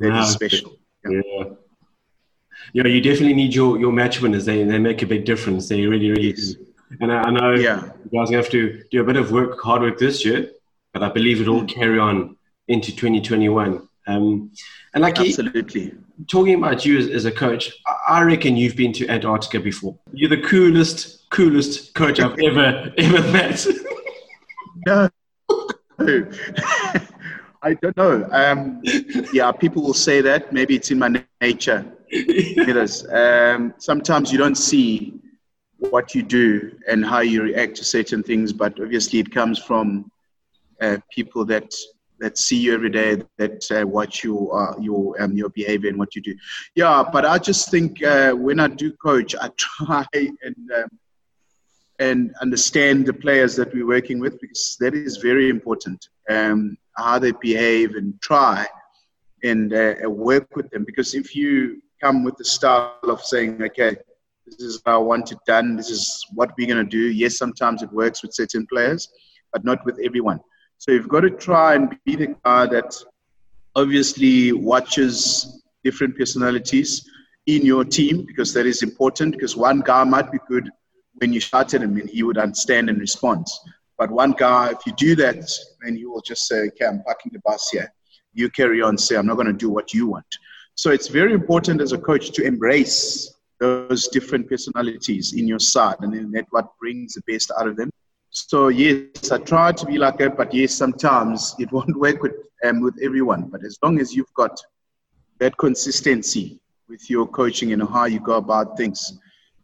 that 0.00 0.20
is 0.20 0.30
special. 0.30 0.76
Yeah. 1.08 1.44
yeah. 2.72 2.87
You 2.87 3.00
definitely 3.00 3.34
need 3.34 3.54
your, 3.54 3.78
your 3.78 3.92
match 3.92 4.20
winners. 4.20 4.44
They, 4.44 4.64
they 4.64 4.78
make 4.78 5.02
a 5.02 5.06
big 5.06 5.25
difference. 5.25 5.68
They 5.68 5.87
really, 5.87 6.11
really 6.11 6.30
yes. 6.30 6.54
do. 6.54 6.66
And 7.00 7.12
I, 7.12 7.22
I 7.22 7.30
know 7.30 7.54
yeah. 7.54 7.90
you 8.04 8.18
guys 8.18 8.30
have 8.30 8.50
to 8.50 8.82
do 8.90 9.00
a 9.00 9.04
bit 9.04 9.16
of 9.16 9.32
work, 9.32 9.61
hard 9.61 9.82
work 9.82 9.99
this 9.99 10.25
year, 10.25 10.50
but 10.92 11.02
I 11.02 11.08
believe 11.08 11.40
it 11.40 11.49
will 11.49 11.62
mm. 11.62 11.68
carry 11.68 11.99
on 11.99 12.37
into 12.68 12.94
2021. 12.94 13.88
Um, 14.06 14.50
and 14.94 15.02
like 15.02 15.18
absolutely 15.18 15.94
talking 16.28 16.54
about 16.54 16.85
you 16.85 16.99
as, 16.99 17.09
as, 17.09 17.25
a 17.25 17.30
coach, 17.30 17.73
I 18.09 18.23
reckon 18.23 18.56
you've 18.56 18.76
been 18.76 18.92
to 18.94 19.09
Antarctica 19.09 19.61
before. 19.61 19.97
You're 20.12 20.30
the 20.30 20.42
coolest, 20.42 21.30
coolest 21.30 21.94
coach 21.94 22.21
I've 22.21 22.38
ever 22.44 22.92
ever 22.99 23.32
met. 23.32 23.66
no, 24.87 25.09
I 27.62 27.75
don't 27.75 27.97
know. 27.97 28.28
Um, 28.32 28.80
yeah, 29.32 29.52
people 29.52 29.82
will 29.82 29.94
say 29.94 30.21
that. 30.21 30.52
Maybe 30.52 30.75
it's 30.75 30.90
in 30.90 30.99
my 30.99 31.25
nature. 31.40 31.87
It 32.09 32.76
is. 32.76 33.06
Um, 33.09 33.75
sometimes 33.78 34.32
you 34.32 34.38
don't 34.38 34.56
see 34.56 35.14
what 35.78 36.14
you 36.14 36.23
do 36.23 36.76
and 36.88 37.04
how 37.04 37.21
you 37.21 37.42
react 37.42 37.76
to 37.76 37.85
certain 37.85 38.23
things, 38.23 38.52
but 38.52 38.78
obviously 38.80 39.18
it 39.18 39.30
comes 39.30 39.59
from 39.59 40.11
uh, 40.80 40.99
people 41.11 41.44
that 41.47 41.73
that 42.23 42.38
see 42.38 42.57
you 42.57 42.75
every 42.75 42.91
day, 42.91 43.23
that 43.38 43.71
uh, 43.71 43.87
watch 43.87 44.25
you, 44.25 44.50
uh, 44.50 44.75
your 44.81 45.21
um, 45.21 45.37
your 45.37 45.50
behavior 45.50 45.91
and 45.91 45.99
what 45.99 46.14
you 46.14 46.23
do. 46.23 46.35
Yeah, 46.75 47.05
but 47.12 47.26
I 47.26 47.38
just 47.38 47.71
think 47.71 48.02
uh, 48.02 48.33
when 48.33 48.59
I 48.61 48.69
do 48.69 48.93
coach, 48.93 49.35
I 49.35 49.49
try 49.57 50.07
and 50.14 50.57
um, 50.76 50.91
and 51.99 52.35
understand 52.41 53.07
the 53.07 53.12
players 53.12 53.55
that 53.57 53.73
we're 53.75 53.87
working 53.87 54.19
with 54.19 54.41
because 54.41 54.76
that 54.81 54.95
is 54.95 55.19
very 55.19 55.50
important. 55.50 56.09
Um, 56.31 56.76
how 56.97 57.19
they 57.19 57.33
behave 57.33 57.95
and 57.95 58.21
try 58.21 58.67
and 59.43 59.73
uh, 59.73 59.95
work 60.09 60.55
with 60.57 60.71
them. 60.71 60.85
Because 60.85 61.14
if 61.14 61.35
you 61.35 61.83
come 62.00 62.25
with 62.25 62.37
the 62.37 62.45
style 62.45 62.99
of 63.05 63.23
saying, 63.23 63.62
okay, 63.62 63.97
this 64.47 64.61
is 64.61 64.83
how 64.85 65.00
I 65.00 65.05
want 65.05 65.33
it 65.33 65.38
done, 65.47 65.76
this 65.76 65.91
is 65.91 66.25
what 66.35 66.52
we're 66.59 66.67
going 66.67 66.85
to 66.85 66.91
do. 66.91 67.11
Yes, 67.11 67.38
sometimes 67.38 67.83
it 67.83 67.93
works 67.93 68.23
with 68.23 68.35
certain 68.35 68.67
players, 68.67 69.09
but 69.52 69.64
not 69.64 69.85
with 69.85 69.99
everyone. 70.05 70.41
So 70.82 70.90
you've 70.90 71.08
got 71.08 71.20
to 71.20 71.30
try 71.30 71.76
and 71.76 71.96
be 72.04 72.16
the 72.16 72.34
guy 72.44 72.66
that 72.66 72.92
obviously 73.76 74.50
watches 74.50 75.62
different 75.84 76.18
personalities 76.18 77.08
in 77.46 77.64
your 77.64 77.84
team 77.84 78.24
because 78.26 78.52
that 78.54 78.66
is 78.66 78.82
important 78.82 79.34
because 79.34 79.56
one 79.56 79.82
guy 79.82 80.02
might 80.02 80.32
be 80.32 80.38
good 80.48 80.68
when 81.18 81.32
you 81.32 81.38
shout 81.38 81.72
at 81.72 81.82
him 81.82 81.96
and 81.98 82.10
he 82.10 82.24
would 82.24 82.36
understand 82.36 82.90
and 82.90 82.98
respond. 82.98 83.46
But 83.96 84.10
one 84.10 84.32
guy, 84.32 84.72
if 84.72 84.84
you 84.84 84.92
do 84.94 85.14
that, 85.22 85.48
then 85.84 85.94
he 85.94 86.04
will 86.04 86.20
just 86.20 86.48
say, 86.48 86.62
okay, 86.62 86.86
I'm 86.86 87.00
parking 87.04 87.30
the 87.32 87.40
bus 87.44 87.70
here. 87.70 87.88
You 88.32 88.50
carry 88.50 88.82
on, 88.82 88.98
say, 88.98 89.14
I'm 89.14 89.26
not 89.26 89.36
going 89.36 89.46
to 89.46 89.52
do 89.52 89.70
what 89.70 89.94
you 89.94 90.08
want. 90.08 90.26
So 90.74 90.90
it's 90.90 91.06
very 91.06 91.32
important 91.32 91.80
as 91.80 91.92
a 91.92 91.98
coach 91.98 92.32
to 92.32 92.42
embrace 92.42 93.32
those 93.60 94.08
different 94.08 94.48
personalities 94.48 95.34
in 95.34 95.46
your 95.46 95.60
side 95.60 95.98
and 96.00 96.12
then 96.12 96.32
that 96.32 96.46
what 96.50 96.76
brings 96.80 97.14
the 97.14 97.22
best 97.32 97.52
out 97.56 97.68
of 97.68 97.76
them 97.76 97.92
so 98.32 98.68
yes, 98.68 99.30
I 99.30 99.36
try 99.38 99.72
to 99.72 99.86
be 99.86 99.98
like 99.98 100.16
that, 100.18 100.38
but 100.38 100.54
yes, 100.54 100.72
sometimes 100.72 101.54
it 101.58 101.70
won't 101.70 101.94
work 102.00 102.22
with 102.22 102.32
um, 102.64 102.80
with 102.80 102.98
everyone. 103.02 103.48
But 103.48 103.62
as 103.64 103.78
long 103.82 104.00
as 104.00 104.14
you've 104.14 104.32
got 104.34 104.58
that 105.38 105.56
consistency 105.58 106.58
with 106.88 107.10
your 107.10 107.26
coaching 107.26 107.72
and 107.72 107.82
how 107.82 108.06
you 108.06 108.20
go 108.20 108.36
about 108.38 108.76
things 108.76 109.18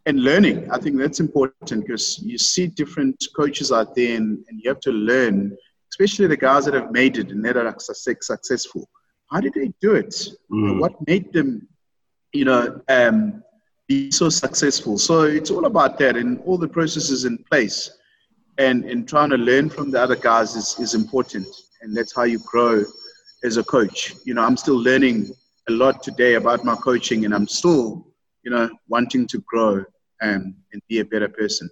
and 0.05 0.23
learning, 0.23 0.69
I 0.71 0.77
think 0.77 0.97
that's 0.97 1.19
important 1.19 1.81
because 1.81 2.19
you 2.19 2.37
see 2.37 2.67
different 2.67 3.27
coaches 3.35 3.71
out 3.71 3.95
there, 3.95 4.15
and, 4.15 4.43
and 4.47 4.61
you 4.61 4.69
have 4.69 4.81
to 4.81 4.91
learn, 4.91 5.57
especially 5.91 6.27
the 6.27 6.37
guys 6.37 6.65
that 6.65 6.75
have 6.75 6.91
made 6.91 7.17
it 7.17 7.31
and 7.31 7.43
that 7.45 7.57
are 7.57 7.75
successful. 7.79 8.87
How 9.31 9.39
did 9.41 9.53
they 9.55 9.73
do 9.81 9.95
it? 9.95 10.13
Mm. 10.51 10.79
What 10.79 10.93
made 11.07 11.33
them, 11.33 11.67
you 12.33 12.45
know, 12.45 12.81
um, 12.87 13.43
be 13.87 14.11
so 14.11 14.29
successful? 14.29 14.99
So 14.99 15.23
it's 15.23 15.49
all 15.49 15.65
about 15.65 15.97
that 15.99 16.17
and 16.17 16.39
all 16.45 16.59
the 16.59 16.67
processes 16.67 17.25
in 17.25 17.39
place 17.49 17.91
and, 18.59 18.83
and 18.83 19.07
trying 19.07 19.29
to 19.29 19.37
learn 19.37 19.69
from 19.69 19.89
the 19.89 19.99
other 19.99 20.17
guys 20.17 20.55
is, 20.55 20.77
is 20.79 20.93
important. 20.93 21.47
And 21.81 21.95
that's 21.95 22.13
how 22.13 22.23
you 22.23 22.39
grow 22.39 22.83
as 23.43 23.57
a 23.57 23.63
coach. 23.63 24.13
You 24.25 24.33
know, 24.33 24.43
I'm 24.43 24.57
still 24.57 24.77
learning 24.77 25.31
a 25.69 25.71
lot 25.71 26.03
today 26.03 26.35
about 26.35 26.65
my 26.65 26.75
coaching 26.75 27.23
and 27.25 27.33
I'm 27.33 27.47
still, 27.47 28.05
you 28.43 28.51
know, 28.51 28.69
wanting 28.89 29.27
to 29.27 29.39
grow 29.47 29.83
and, 30.21 30.53
and 30.73 30.81
be 30.89 30.99
a 30.99 31.05
better 31.05 31.29
person. 31.29 31.69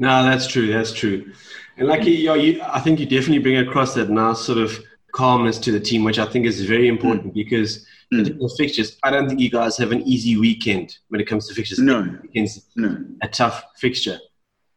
No, 0.00 0.24
that's 0.24 0.48
true. 0.48 0.72
That's 0.72 0.92
true. 0.92 1.32
And 1.76 1.86
like 1.86 2.04
you, 2.04 2.34
you, 2.34 2.62
I 2.62 2.80
think 2.80 2.98
you 2.98 3.06
definitely 3.06 3.38
bring 3.38 3.58
across 3.58 3.94
that 3.94 4.10
nice 4.10 4.40
sort 4.40 4.58
of 4.58 4.76
calmness 5.12 5.58
to 5.58 5.72
the 5.72 5.80
team, 5.80 6.02
which 6.02 6.18
I 6.18 6.26
think 6.26 6.46
is 6.46 6.64
very 6.64 6.88
important 6.88 7.28
mm. 7.28 7.34
because 7.34 7.86
mm. 8.12 8.24
the 8.24 8.54
fixtures, 8.58 8.98
I 9.04 9.10
don't 9.10 9.28
think 9.28 9.40
you 9.40 9.50
guys 9.50 9.76
have 9.78 9.92
an 9.92 10.02
easy 10.02 10.36
weekend 10.36 10.98
when 11.08 11.20
it 11.20 11.28
comes 11.28 11.46
to 11.46 11.54
fixtures. 11.54 11.78
No, 11.78 12.18
weekend's 12.22 12.66
no. 12.74 13.04
a 13.22 13.28
tough 13.28 13.62
fixture. 13.76 14.18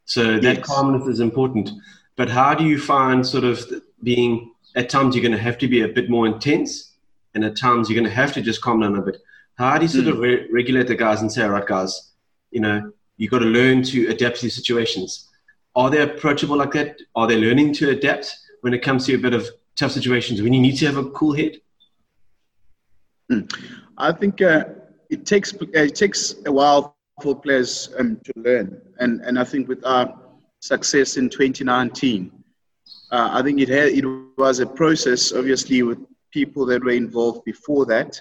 So 0.05 0.39
that 0.39 0.57
yes. 0.57 0.65
calmness 0.65 1.07
is 1.07 1.19
important. 1.19 1.69
But 2.15 2.29
how 2.29 2.53
do 2.53 2.65
you 2.65 2.79
find 2.79 3.25
sort 3.25 3.43
of 3.43 3.63
being 4.03 4.51
at 4.75 4.89
times 4.89 5.15
you're 5.15 5.21
going 5.23 5.37
to 5.37 5.43
have 5.43 5.57
to 5.59 5.67
be 5.67 5.81
a 5.81 5.87
bit 5.87 6.09
more 6.09 6.25
intense, 6.25 6.93
and 7.33 7.43
at 7.43 7.57
times 7.57 7.89
you're 7.89 7.99
going 7.99 8.09
to 8.09 8.15
have 8.15 8.33
to 8.33 8.41
just 8.41 8.61
calm 8.61 8.81
down 8.81 8.95
a 8.95 9.01
bit. 9.01 9.17
How 9.55 9.77
do 9.77 9.83
you 9.83 9.89
sort 9.89 10.05
mm. 10.05 10.11
of 10.11 10.19
re- 10.19 10.47
regulate 10.51 10.87
the 10.87 10.95
guys 10.95 11.21
and 11.21 11.31
say, 11.31 11.43
all 11.43 11.49
right, 11.49 11.65
guys, 11.65 12.11
you 12.51 12.61
know, 12.61 12.91
you've 13.17 13.31
got 13.31 13.39
to 13.39 13.45
learn 13.45 13.83
to 13.83 14.07
adapt 14.07 14.39
to 14.41 14.49
situations. 14.49 15.29
Are 15.75 15.89
they 15.89 16.01
approachable 16.01 16.57
like 16.57 16.71
that? 16.71 16.99
Are 17.15 17.27
they 17.27 17.37
learning 17.37 17.73
to 17.75 17.89
adapt 17.91 18.37
when 18.61 18.73
it 18.73 18.81
comes 18.81 19.05
to 19.05 19.15
a 19.15 19.17
bit 19.17 19.33
of 19.33 19.47
tough 19.75 19.91
situations 19.91 20.41
when 20.41 20.53
you 20.53 20.59
need 20.59 20.77
to 20.77 20.85
have 20.85 20.97
a 20.97 21.09
cool 21.11 21.33
head? 21.33 21.61
Mm. 23.31 23.51
I 23.97 24.11
think 24.11 24.41
uh, 24.41 24.65
it 25.09 25.25
takes 25.25 25.53
uh, 25.53 25.65
it 25.73 25.95
takes 25.95 26.35
a 26.45 26.51
while 26.51 26.95
for 27.21 27.39
players 27.39 27.93
um, 27.99 28.19
to 28.23 28.33
learn, 28.35 28.81
and 29.01 29.21
and 29.21 29.37
I 29.37 29.43
think 29.43 29.67
with 29.67 29.85
our 29.85 30.17
success 30.61 31.17
in 31.17 31.29
2019, 31.29 32.31
uh, 33.11 33.29
I 33.31 33.41
think 33.41 33.59
it 33.59 33.67
had, 33.67 33.89
it 33.89 34.05
was 34.37 34.59
a 34.59 34.65
process, 34.65 35.33
obviously, 35.33 35.83
with 35.83 35.99
people 36.31 36.65
that 36.67 36.83
were 36.83 36.91
involved 36.91 37.43
before 37.43 37.85
that. 37.87 38.19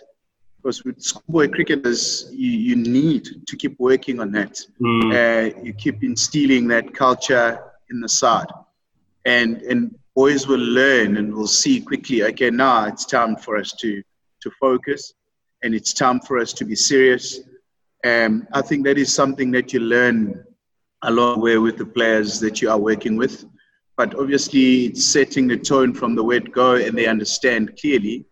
Because 0.56 0.84
with 0.84 1.00
schoolboy 1.00 1.48
cricketers, 1.48 2.28
you, 2.32 2.50
you 2.50 2.76
need 2.76 3.46
to 3.46 3.56
keep 3.56 3.78
working 3.78 4.20
on 4.20 4.30
that. 4.32 4.60
Mm. 4.80 5.54
Uh, 5.56 5.60
you 5.62 5.72
keep 5.72 6.02
instilling 6.02 6.68
that 6.68 6.92
culture 6.92 7.58
in 7.90 8.00
the 8.00 8.08
side, 8.08 8.48
and 9.24 9.62
and 9.62 9.98
boys 10.14 10.46
will 10.46 10.60
learn 10.60 11.16
and 11.16 11.32
will 11.32 11.46
see 11.46 11.80
quickly. 11.80 12.24
Okay, 12.24 12.50
now 12.50 12.84
it's 12.84 13.06
time 13.06 13.36
for 13.36 13.56
us 13.56 13.72
to 13.80 14.02
to 14.42 14.50
focus, 14.60 15.14
and 15.62 15.74
it's 15.74 15.94
time 15.94 16.20
for 16.20 16.38
us 16.38 16.52
to 16.54 16.64
be 16.66 16.76
serious. 16.76 17.40
Um, 18.04 18.46
I 18.52 18.60
think 18.60 18.84
that 18.84 18.98
is 18.98 19.14
something 19.14 19.50
that 19.52 19.72
you 19.72 19.80
learn 19.80 20.44
along 21.02 21.34
the 21.34 21.40
way 21.40 21.58
with 21.58 21.76
the 21.78 21.86
players 21.86 22.40
that 22.40 22.60
you 22.60 22.70
are 22.70 22.78
working 22.78 23.16
with 23.16 23.44
but 24.00 24.18
obviously 24.18 24.86
it's 24.86 25.04
setting 25.04 25.46
the 25.46 25.58
tone 25.58 25.92
from 25.92 26.14
the 26.14 26.24
word 26.24 26.50
go 26.52 26.76
and 26.76 26.96
they 26.96 27.04
understand 27.04 27.78
clearly. 27.78 28.24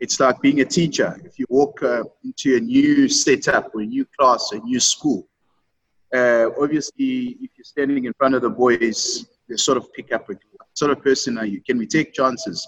It's 0.00 0.18
like 0.18 0.40
being 0.40 0.62
a 0.62 0.64
teacher. 0.64 1.16
If 1.24 1.38
you 1.38 1.46
walk 1.48 1.80
uh, 1.80 2.02
into 2.24 2.56
a 2.56 2.60
new 2.60 3.08
setup 3.08 3.72
or 3.72 3.82
a 3.82 3.86
new 3.86 4.04
class, 4.18 4.50
a 4.50 4.58
new 4.58 4.80
school, 4.80 5.28
uh, 6.12 6.46
obviously 6.60 7.36
if 7.40 7.52
you're 7.56 7.64
standing 7.64 8.06
in 8.06 8.12
front 8.14 8.34
of 8.34 8.42
the 8.42 8.50
boys, 8.50 9.24
they 9.48 9.56
sort 9.56 9.78
of 9.78 9.92
pick 9.92 10.12
up 10.12 10.28
what 10.28 10.38
sort 10.74 10.90
of 10.90 11.00
person 11.04 11.38
are 11.38 11.46
you? 11.46 11.60
Can 11.60 11.78
we 11.78 11.86
take 11.86 12.12
chances? 12.12 12.66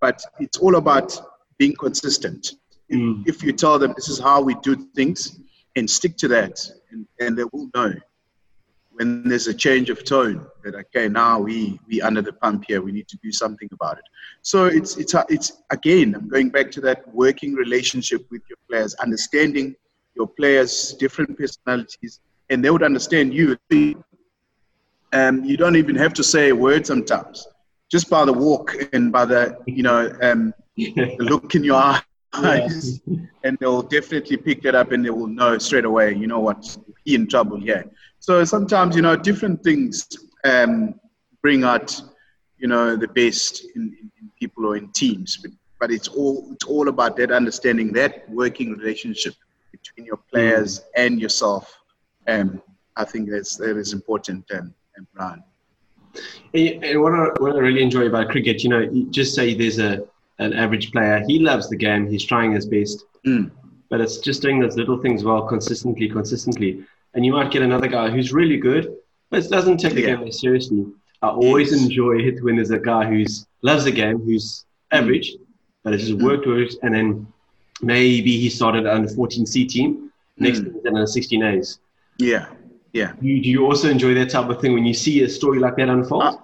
But 0.00 0.22
it's 0.38 0.58
all 0.58 0.76
about 0.76 1.20
being 1.58 1.74
consistent. 1.74 2.52
Mm. 2.92 3.26
If, 3.26 3.38
if 3.38 3.42
you 3.42 3.52
tell 3.52 3.76
them 3.76 3.92
this 3.96 4.08
is 4.08 4.20
how 4.20 4.40
we 4.40 4.54
do 4.62 4.76
things 4.94 5.40
and 5.74 5.90
stick 5.90 6.16
to 6.18 6.28
that, 6.28 6.60
and, 6.92 7.08
and 7.18 7.36
they 7.36 7.42
will 7.52 7.68
know 7.74 7.92
when 8.98 9.22
there's 9.28 9.46
a 9.46 9.54
change 9.54 9.90
of 9.90 10.04
tone 10.04 10.44
that 10.64 10.74
okay 10.74 11.08
now 11.08 11.38
we 11.38 11.78
we 11.86 12.00
under 12.02 12.20
the 12.20 12.32
pump 12.32 12.64
here 12.66 12.82
we 12.82 12.92
need 12.92 13.08
to 13.08 13.18
do 13.22 13.30
something 13.32 13.68
about 13.72 13.98
it. 13.98 14.04
So 14.42 14.66
it's 14.66 14.96
it's 14.96 15.14
it's 15.28 15.62
again 15.70 16.14
i'm 16.16 16.28
going 16.28 16.50
back 16.50 16.70
to 16.72 16.80
that 16.82 16.98
working 17.14 17.54
relationship 17.54 18.26
with 18.30 18.42
your 18.48 18.58
players 18.68 18.94
understanding 18.94 19.76
your 20.16 20.26
players 20.26 20.94
different 20.94 21.38
personalities 21.38 22.20
and 22.50 22.64
they 22.64 22.70
would 22.70 22.82
understand 22.82 23.32
you. 23.32 23.56
Um, 25.12 25.44
you 25.44 25.56
don't 25.56 25.76
even 25.76 25.96
have 25.96 26.12
to 26.14 26.24
say 26.24 26.50
a 26.50 26.54
word 26.54 26.86
sometimes 26.86 27.46
just 27.90 28.10
by 28.10 28.24
the 28.26 28.32
walk 28.32 28.76
and 28.92 29.10
by 29.10 29.24
the 29.24 29.58
you 29.66 29.82
know 29.82 30.14
um, 30.20 30.52
the 30.76 31.16
look 31.18 31.54
in 31.54 31.64
your 31.64 31.76
eyes. 31.76 32.02
Yeah. 33.06 33.16
and 33.44 33.56
they'll 33.58 33.82
definitely 33.82 34.36
pick 34.36 34.60
that 34.62 34.74
up 34.74 34.92
and 34.92 35.02
they 35.02 35.08
will 35.08 35.26
know 35.26 35.56
straight 35.56 35.86
away 35.86 36.14
you 36.14 36.26
know 36.26 36.40
what 36.40 36.76
he 37.04 37.14
in 37.14 37.26
trouble 37.26 37.58
yeah 37.62 37.82
so 38.20 38.44
sometimes, 38.44 38.96
you 38.96 39.02
know, 39.02 39.16
different 39.16 39.62
things 39.62 40.06
um, 40.44 40.94
bring 41.42 41.64
out, 41.64 42.00
you 42.58 42.68
know, 42.68 42.96
the 42.96 43.08
best 43.08 43.64
in, 43.74 43.96
in, 44.20 44.30
people 44.38 44.66
or 44.66 44.76
in 44.76 44.90
teams. 44.92 45.36
But, 45.36 45.52
but 45.80 45.90
it's 45.90 46.08
all 46.08 46.48
it's 46.52 46.64
all 46.64 46.88
about 46.88 47.16
that 47.16 47.30
understanding 47.30 47.92
that 47.94 48.28
working 48.30 48.72
relationship 48.72 49.34
between 49.72 50.06
your 50.06 50.18
players 50.30 50.80
mm. 50.80 50.84
and 50.96 51.20
yourself. 51.20 51.74
Um, 52.26 52.62
I 52.96 53.04
think 53.04 53.30
that's 53.30 53.56
that 53.56 53.76
is 53.76 53.92
important. 53.92 54.44
Um, 54.52 54.74
and 54.96 55.06
Brian. 55.14 55.42
And 56.54 57.00
what 57.00 57.12
I, 57.14 57.26
what 57.38 57.54
I 57.54 57.58
really 57.58 57.82
enjoy 57.82 58.06
about 58.06 58.30
cricket, 58.30 58.64
you 58.64 58.70
know, 58.70 58.80
you 58.80 59.08
just 59.10 59.34
say 59.34 59.54
there's 59.54 59.78
a 59.78 60.04
an 60.38 60.52
average 60.52 60.92
player. 60.92 61.24
He 61.26 61.38
loves 61.38 61.68
the 61.68 61.76
game. 61.76 62.08
He's 62.08 62.24
trying 62.24 62.52
his 62.52 62.66
best. 62.66 63.04
Mm. 63.26 63.50
But 63.90 64.00
it's 64.00 64.18
just 64.18 64.42
doing 64.42 64.60
those 64.60 64.76
little 64.76 64.98
things 64.98 65.24
well, 65.24 65.42
consistently, 65.42 66.08
consistently 66.08 66.84
and 67.14 67.24
you 67.24 67.32
might 67.32 67.50
get 67.50 67.62
another 67.62 67.88
guy 67.88 68.10
who's 68.10 68.32
really 68.32 68.56
good, 68.56 68.94
but 69.30 69.48
doesn't 69.48 69.78
take 69.78 69.94
the 69.94 70.02
yeah. 70.02 70.16
game 70.16 70.28
as 70.28 70.40
seriously. 70.40 70.86
I 71.22 71.28
always 71.28 71.72
yes. 71.72 71.82
enjoy 71.82 72.18
it 72.18 72.42
when 72.42 72.56
there's 72.56 72.70
a 72.70 72.78
guy 72.78 73.06
who's 73.06 73.46
loves 73.62 73.84
the 73.84 73.90
game, 73.90 74.18
who's 74.18 74.64
average, 74.92 75.32
but 75.82 75.92
it's 75.92 76.04
just 76.04 76.18
mm. 76.18 76.22
worked 76.22 76.46
and 76.82 76.94
then 76.94 77.26
maybe 77.82 78.38
he 78.38 78.48
started 78.48 78.86
on 78.86 78.96
under 78.98 79.08
14C 79.08 79.68
team, 79.68 80.12
next 80.36 80.60
mm. 80.60 80.64
thing 80.64 80.72
he's 80.74 80.86
under 80.86 81.02
16As. 81.02 81.78
Yeah, 82.18 82.46
yeah. 82.92 83.12
You, 83.20 83.42
do 83.42 83.48
you 83.48 83.66
also 83.66 83.88
enjoy 83.88 84.14
that 84.14 84.30
type 84.30 84.48
of 84.48 84.60
thing 84.60 84.74
when 84.74 84.84
you 84.84 84.94
see 84.94 85.22
a 85.22 85.28
story 85.28 85.58
like 85.58 85.76
that 85.76 85.88
unfold? 85.88 86.38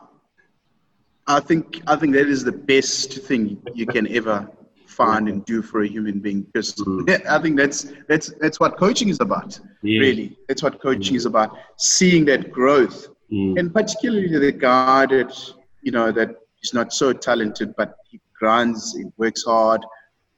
I 1.27 1.41
think 1.41 1.81
I 1.87 1.97
think 1.97 2.13
that 2.15 2.29
is 2.29 2.45
the 2.45 2.53
best 2.53 3.13
thing 3.23 3.63
you 3.75 3.87
can 3.87 4.07
ever 4.15 4.49
find 4.95 5.29
and 5.29 5.45
do 5.45 5.63
for 5.63 5.83
a 5.83 5.89
human 5.89 6.21
being 6.21 6.43
because 6.43 6.75
mm. 6.77 7.27
I 7.35 7.39
think 7.43 7.57
that's 7.57 7.93
that's 8.09 8.33
that's 8.41 8.61
what 8.61 8.77
coaching 8.77 9.09
is 9.09 9.21
about. 9.21 9.59
Yeah. 9.83 10.01
Really, 10.01 10.39
that's 10.49 10.63
what 10.63 10.81
coaching 10.81 11.15
mm. 11.15 11.17
is 11.17 11.27
about. 11.27 11.57
Seeing 11.77 12.25
that 12.27 12.53
growth, 12.53 13.09
mm. 13.31 13.59
and 13.59 13.73
particularly 13.73 14.29
the 14.39 14.53
guy 14.53 15.07
that 15.07 15.33
you 15.83 15.93
know 15.93 16.13
that 16.13 16.37
is 16.63 16.75
not 16.75 16.93
so 16.93 17.13
talented, 17.13 17.75
but 17.77 17.97
he 18.09 18.21
grinds, 18.39 18.95
he 18.97 19.05
works 19.17 19.45
hard, 19.45 19.85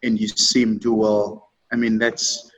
and 0.03 0.21
you 0.21 0.29
see 0.29 0.63
him 0.63 0.79
do 0.79 0.95
well. 0.95 1.51
I 1.73 1.77
mean, 1.77 1.99
that's 1.99 2.51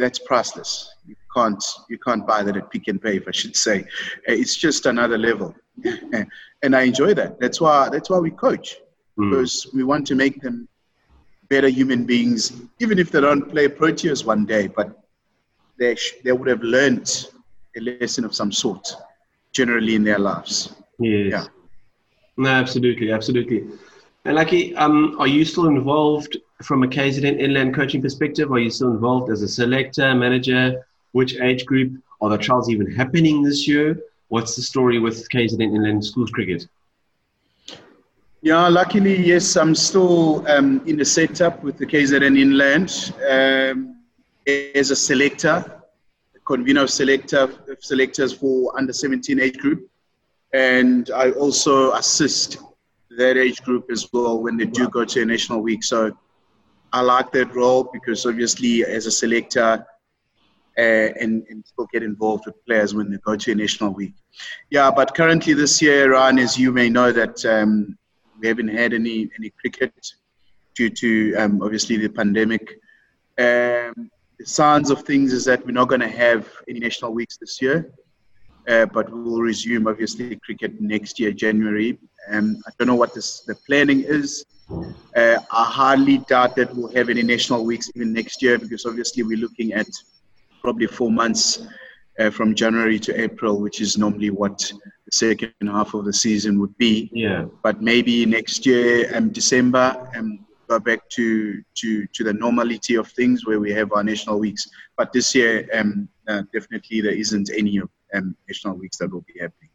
that's 0.00 0.18
priceless. 0.18 0.94
You 1.06 1.16
can't 1.34 1.64
you 1.88 1.98
can't 1.98 2.26
buy 2.26 2.42
that 2.42 2.56
at 2.56 2.70
Pick 2.70 2.88
n 2.88 2.98
Pay, 2.98 3.16
if 3.16 3.28
I 3.28 3.32
should 3.32 3.56
say. 3.56 3.84
It's 4.26 4.56
just 4.56 4.86
another 4.86 5.18
level, 5.18 5.54
and 6.62 6.74
I 6.74 6.82
enjoy 6.82 7.14
that. 7.14 7.38
That's 7.38 7.60
why 7.60 7.88
that's 7.90 8.10
why 8.10 8.18
we 8.18 8.30
coach 8.30 8.76
mm. 9.18 9.30
because 9.30 9.68
we 9.74 9.84
want 9.84 10.06
to 10.08 10.14
make 10.14 10.40
them 10.40 10.68
better 11.48 11.68
human 11.68 12.04
beings, 12.04 12.52
even 12.80 12.98
if 12.98 13.10
they 13.10 13.20
don't 13.20 13.48
play 13.50 13.68
Proteas 13.68 14.24
one 14.24 14.44
day, 14.46 14.66
but 14.66 15.02
they, 15.78 15.94
sh- 15.94 16.14
they 16.24 16.32
would 16.32 16.48
have 16.48 16.62
learned 16.62 17.26
a 17.76 17.80
lesson 17.80 18.24
of 18.24 18.34
some 18.34 18.50
sort 18.50 18.88
generally 19.52 19.94
in 19.94 20.04
their 20.04 20.18
lives. 20.18 20.74
Yes. 20.98 21.30
Yeah. 21.30 21.44
No, 22.36 22.50
absolutely, 22.50 23.10
absolutely. 23.12 23.64
And 24.24 24.34
Lucky, 24.34 24.74
um, 24.76 25.16
are 25.18 25.28
you 25.28 25.44
still 25.44 25.68
involved 25.68 26.36
from 26.62 26.82
a 26.82 26.86
KZN 26.88 27.38
inland 27.38 27.74
coaching 27.74 28.02
perspective? 28.02 28.50
Are 28.50 28.58
you 28.58 28.70
still 28.70 28.90
involved 28.90 29.30
as 29.30 29.42
a 29.42 29.48
selector, 29.48 30.14
manager? 30.14 30.84
Which 31.12 31.36
age 31.40 31.64
group? 31.64 32.02
Are 32.20 32.30
the 32.30 32.38
trials 32.38 32.68
even 32.70 32.90
happening 32.90 33.42
this 33.42 33.68
year? 33.68 33.98
What's 34.28 34.56
the 34.56 34.62
story 34.62 34.98
with 34.98 35.28
KZN 35.30 35.60
inland 35.60 36.04
schools 36.04 36.30
cricket? 36.30 36.66
Yeah, 38.46 38.68
luckily, 38.68 39.26
yes, 39.26 39.56
I'm 39.56 39.74
still 39.74 40.46
um, 40.46 40.80
in 40.86 40.96
the 40.98 41.04
setup 41.04 41.64
with 41.64 41.78
the 41.78 41.84
KZN 41.84 42.38
Inland 42.38 43.12
um, 43.28 43.96
as 44.46 44.92
a 44.92 44.94
selector, 44.94 45.82
convener 46.44 46.86
selector 46.86 47.40
of 47.40 47.78
selectors 47.80 48.32
for 48.32 48.72
under 48.78 48.92
17 48.92 49.40
age 49.40 49.58
group. 49.58 49.90
And 50.52 51.10
I 51.10 51.32
also 51.32 51.90
assist 51.94 52.58
that 53.18 53.36
age 53.36 53.64
group 53.64 53.90
as 53.90 54.08
well 54.12 54.40
when 54.40 54.56
they 54.56 54.66
do 54.66 54.88
go 54.90 55.04
to 55.04 55.22
a 55.22 55.26
national 55.26 55.60
week. 55.60 55.82
So 55.82 56.16
I 56.92 57.00
like 57.00 57.32
that 57.32 57.52
role 57.52 57.90
because 57.92 58.26
obviously, 58.26 58.84
as 58.84 59.06
a 59.06 59.10
selector, 59.10 59.84
uh, 60.78 60.80
and, 60.80 61.44
and 61.50 61.66
still 61.66 61.88
get 61.92 62.04
involved 62.04 62.46
with 62.46 62.64
players 62.64 62.94
when 62.94 63.10
they 63.10 63.18
go 63.24 63.34
to 63.34 63.50
a 63.50 63.56
national 63.56 63.90
week. 63.90 64.14
Yeah, 64.70 64.92
but 64.92 65.16
currently 65.16 65.52
this 65.52 65.82
year, 65.82 66.12
Ryan, 66.12 66.38
as 66.38 66.56
you 66.56 66.70
may 66.70 66.88
know, 66.88 67.10
that 67.10 67.44
um, 67.44 67.98
we 68.40 68.48
haven't 68.48 68.68
had 68.68 68.92
any 68.92 69.28
any 69.38 69.50
cricket 69.60 69.92
due 70.74 70.90
to 70.90 71.34
um, 71.36 71.62
obviously 71.62 71.96
the 71.96 72.08
pandemic. 72.08 72.78
Um, 73.38 74.10
the 74.38 74.44
signs 74.44 74.90
of 74.90 75.02
things 75.02 75.32
is 75.32 75.44
that 75.46 75.64
we're 75.64 75.72
not 75.72 75.88
going 75.88 76.02
to 76.02 76.08
have 76.08 76.48
any 76.68 76.78
national 76.80 77.14
weeks 77.14 77.38
this 77.38 77.60
year, 77.62 77.90
uh, 78.68 78.86
but 78.86 79.10
we 79.10 79.22
will 79.22 79.40
resume 79.40 79.86
obviously 79.86 80.36
cricket 80.36 80.78
next 80.80 81.18
year, 81.18 81.32
January. 81.32 81.98
Um, 82.30 82.62
I 82.66 82.70
don't 82.78 82.88
know 82.88 82.94
what 82.94 83.14
this, 83.14 83.40
the 83.40 83.54
planning 83.66 84.00
is. 84.00 84.44
Uh, 84.68 85.38
I 85.50 85.64
hardly 85.64 86.18
doubt 86.18 86.56
that 86.56 86.74
we'll 86.74 86.92
have 86.94 87.08
any 87.08 87.22
national 87.22 87.64
weeks 87.64 87.90
even 87.94 88.12
next 88.12 88.42
year 88.42 88.58
because 88.58 88.84
obviously 88.84 89.22
we're 89.22 89.38
looking 89.38 89.72
at 89.72 89.86
probably 90.60 90.86
four 90.86 91.10
months 91.10 91.66
uh, 92.18 92.30
from 92.30 92.54
January 92.54 92.98
to 93.00 93.20
April, 93.20 93.60
which 93.60 93.80
is 93.80 93.98
normally 93.98 94.30
what 94.30 94.58
the 94.58 95.12
second 95.12 95.52
half 95.62 95.94
of 95.94 96.04
the 96.04 96.12
season 96.12 96.58
would 96.60 96.76
be. 96.78 97.10
Yeah. 97.12 97.46
But 97.62 97.82
maybe 97.82 98.26
next 98.26 98.66
year, 98.66 99.10
um, 99.14 99.30
December, 99.30 100.10
um, 100.16 100.46
go 100.68 100.78
back 100.78 101.08
to, 101.10 101.62
to, 101.76 102.06
to 102.06 102.24
the 102.24 102.32
normality 102.32 102.96
of 102.96 103.08
things 103.12 103.46
where 103.46 103.60
we 103.60 103.72
have 103.72 103.92
our 103.92 104.02
national 104.02 104.38
weeks. 104.38 104.68
But 104.96 105.12
this 105.12 105.34
year, 105.34 105.68
um, 105.72 106.08
uh, 106.26 106.42
definitely 106.52 107.00
there 107.00 107.12
isn't 107.12 107.50
any 107.56 107.80
um, 108.14 108.36
national 108.48 108.76
weeks 108.76 108.98
that 108.98 109.12
will 109.12 109.24
be 109.32 109.38
happening. 109.40 109.70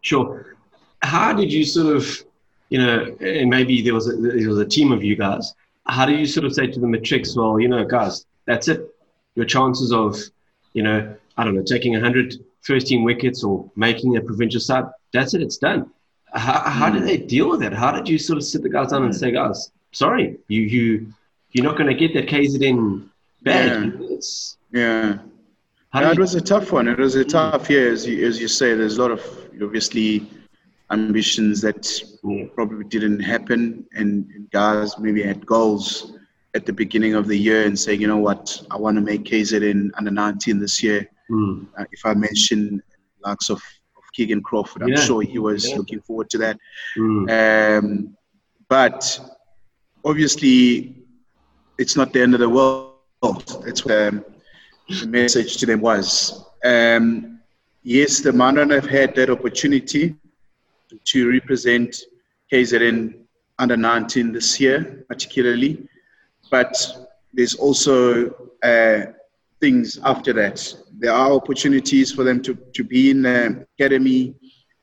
Sure. 0.00 0.56
how 1.02 1.32
did 1.32 1.52
you 1.52 1.64
sort 1.64 1.96
of, 1.96 2.24
you 2.70 2.78
know, 2.78 3.16
and 3.20 3.50
maybe 3.50 3.82
there 3.82 3.94
was 3.94 4.08
a, 4.08 4.16
there 4.16 4.48
was 4.48 4.58
a 4.58 4.66
team 4.66 4.92
of 4.92 5.02
you 5.02 5.16
guys. 5.16 5.54
How 5.86 6.04
do 6.06 6.14
you 6.14 6.26
sort 6.26 6.44
of 6.46 6.52
say 6.52 6.66
to 6.66 6.80
the 6.80 6.86
matrix, 6.86 7.36
well, 7.36 7.58
you 7.58 7.68
know, 7.68 7.84
guys, 7.84 8.26
that's 8.46 8.68
it. 8.68 8.94
Your 9.34 9.46
chances 9.46 9.92
of, 9.92 10.18
you 10.72 10.82
know, 10.82 11.14
I 11.38 11.44
don't 11.44 11.54
know, 11.54 11.62
taking 11.62 11.92
100 11.92 12.34
first 12.60 12.88
team 12.88 13.04
wickets 13.04 13.42
or 13.42 13.70
making 13.76 14.16
a 14.16 14.20
provincial 14.20 14.60
side, 14.60 14.84
that's 15.12 15.32
it, 15.32 15.40
it's 15.40 15.56
done. 15.56 15.90
How, 16.34 16.60
how 16.60 16.90
did 16.90 17.02
hmm. 17.02 17.06
they 17.06 17.16
deal 17.16 17.48
with 17.48 17.60
that? 17.60 17.72
How 17.72 17.90
did 17.90 18.08
you 18.08 18.18
sort 18.18 18.36
of 18.36 18.44
sit 18.44 18.62
the 18.62 18.68
guys 18.68 18.90
down 18.90 19.04
and 19.04 19.14
hmm. 19.14 19.18
say, 19.18 19.30
guys, 19.30 19.70
sorry, 19.92 20.36
you 20.48 20.62
you 20.62 21.12
you're 21.52 21.64
not 21.64 21.78
going 21.78 21.88
to 21.88 21.94
get 21.94 22.12
that 22.12 22.26
KZN 22.26 23.08
bad. 23.42 23.84
Yeah. 23.84 24.06
It's, 24.10 24.58
yeah. 24.72 25.18
yeah 25.94 26.12
it 26.12 26.18
was 26.18 26.34
a 26.34 26.40
tough 26.40 26.72
one. 26.72 26.88
It 26.88 26.98
was 26.98 27.14
a 27.14 27.24
tough 27.24 27.70
year, 27.70 27.90
as 27.90 28.06
you, 28.06 28.26
as 28.26 28.38
you 28.40 28.48
say. 28.48 28.74
There's 28.74 28.98
a 28.98 29.00
lot 29.00 29.10
of 29.10 29.24
obviously 29.62 30.28
ambitions 30.90 31.60
that 31.62 32.02
yeah. 32.22 32.44
probably 32.54 32.84
didn't 32.84 33.20
happen, 33.20 33.86
and, 33.92 34.30
and, 34.34 34.50
guys 34.50 34.98
maybe 34.98 35.22
had 35.22 35.44
goals 35.44 36.14
at 36.54 36.64
the 36.64 36.72
beginning 36.72 37.14
of 37.14 37.26
the 37.26 37.36
year 37.36 37.64
and 37.64 37.78
saying, 37.78 38.00
you 38.00 38.06
know 38.06 38.16
what, 38.16 38.60
I 38.70 38.76
want 38.76 38.96
to 38.96 39.02
make 39.02 39.24
KZN 39.24 39.90
under 39.94 40.10
19 40.10 40.58
this 40.58 40.82
year. 40.82 41.08
Mm. 41.30 41.66
Uh, 41.78 41.84
if 41.92 42.04
I 42.04 42.14
mention 42.14 42.82
likes 43.24 43.50
of, 43.50 43.58
of 43.58 44.02
Keegan 44.14 44.42
Crawford, 44.42 44.82
I'm 44.82 44.88
yeah. 44.88 45.00
sure 45.00 45.22
he 45.22 45.38
was 45.38 45.68
looking 45.74 46.00
forward 46.00 46.30
to 46.30 46.38
that. 46.38 46.58
Mm. 46.96 47.78
Um, 47.78 48.16
but 48.68 49.20
obviously, 50.04 50.96
it's 51.78 51.96
not 51.96 52.12
the 52.12 52.22
end 52.22 52.34
of 52.34 52.40
the 52.40 52.48
world. 52.48 52.94
That's 53.64 53.84
what 53.84 53.94
um, 53.94 54.24
the 54.88 55.06
message 55.06 55.56
to 55.58 55.66
them 55.66 55.80
was. 55.80 56.44
Um, 56.64 57.40
yes, 57.82 58.20
the 58.20 58.32
Mandarin 58.32 58.70
have 58.70 58.88
had 58.88 59.14
that 59.16 59.30
opportunity 59.30 60.16
to 61.04 61.30
represent 61.30 61.96
KZN 62.52 63.14
under 63.58 63.76
19 63.76 64.32
this 64.32 64.60
year, 64.60 65.04
particularly, 65.08 65.88
but 66.50 66.74
there's 67.32 67.54
also 67.54 68.30
uh, 68.62 69.12
things 69.60 69.98
after 70.04 70.32
that. 70.34 70.74
There 70.98 71.12
are 71.12 71.32
opportunities 71.32 72.10
for 72.10 72.24
them 72.24 72.42
to, 72.42 72.58
to 72.74 72.84
be 72.84 73.10
in 73.10 73.22
the 73.22 73.66
academy, 73.78 74.34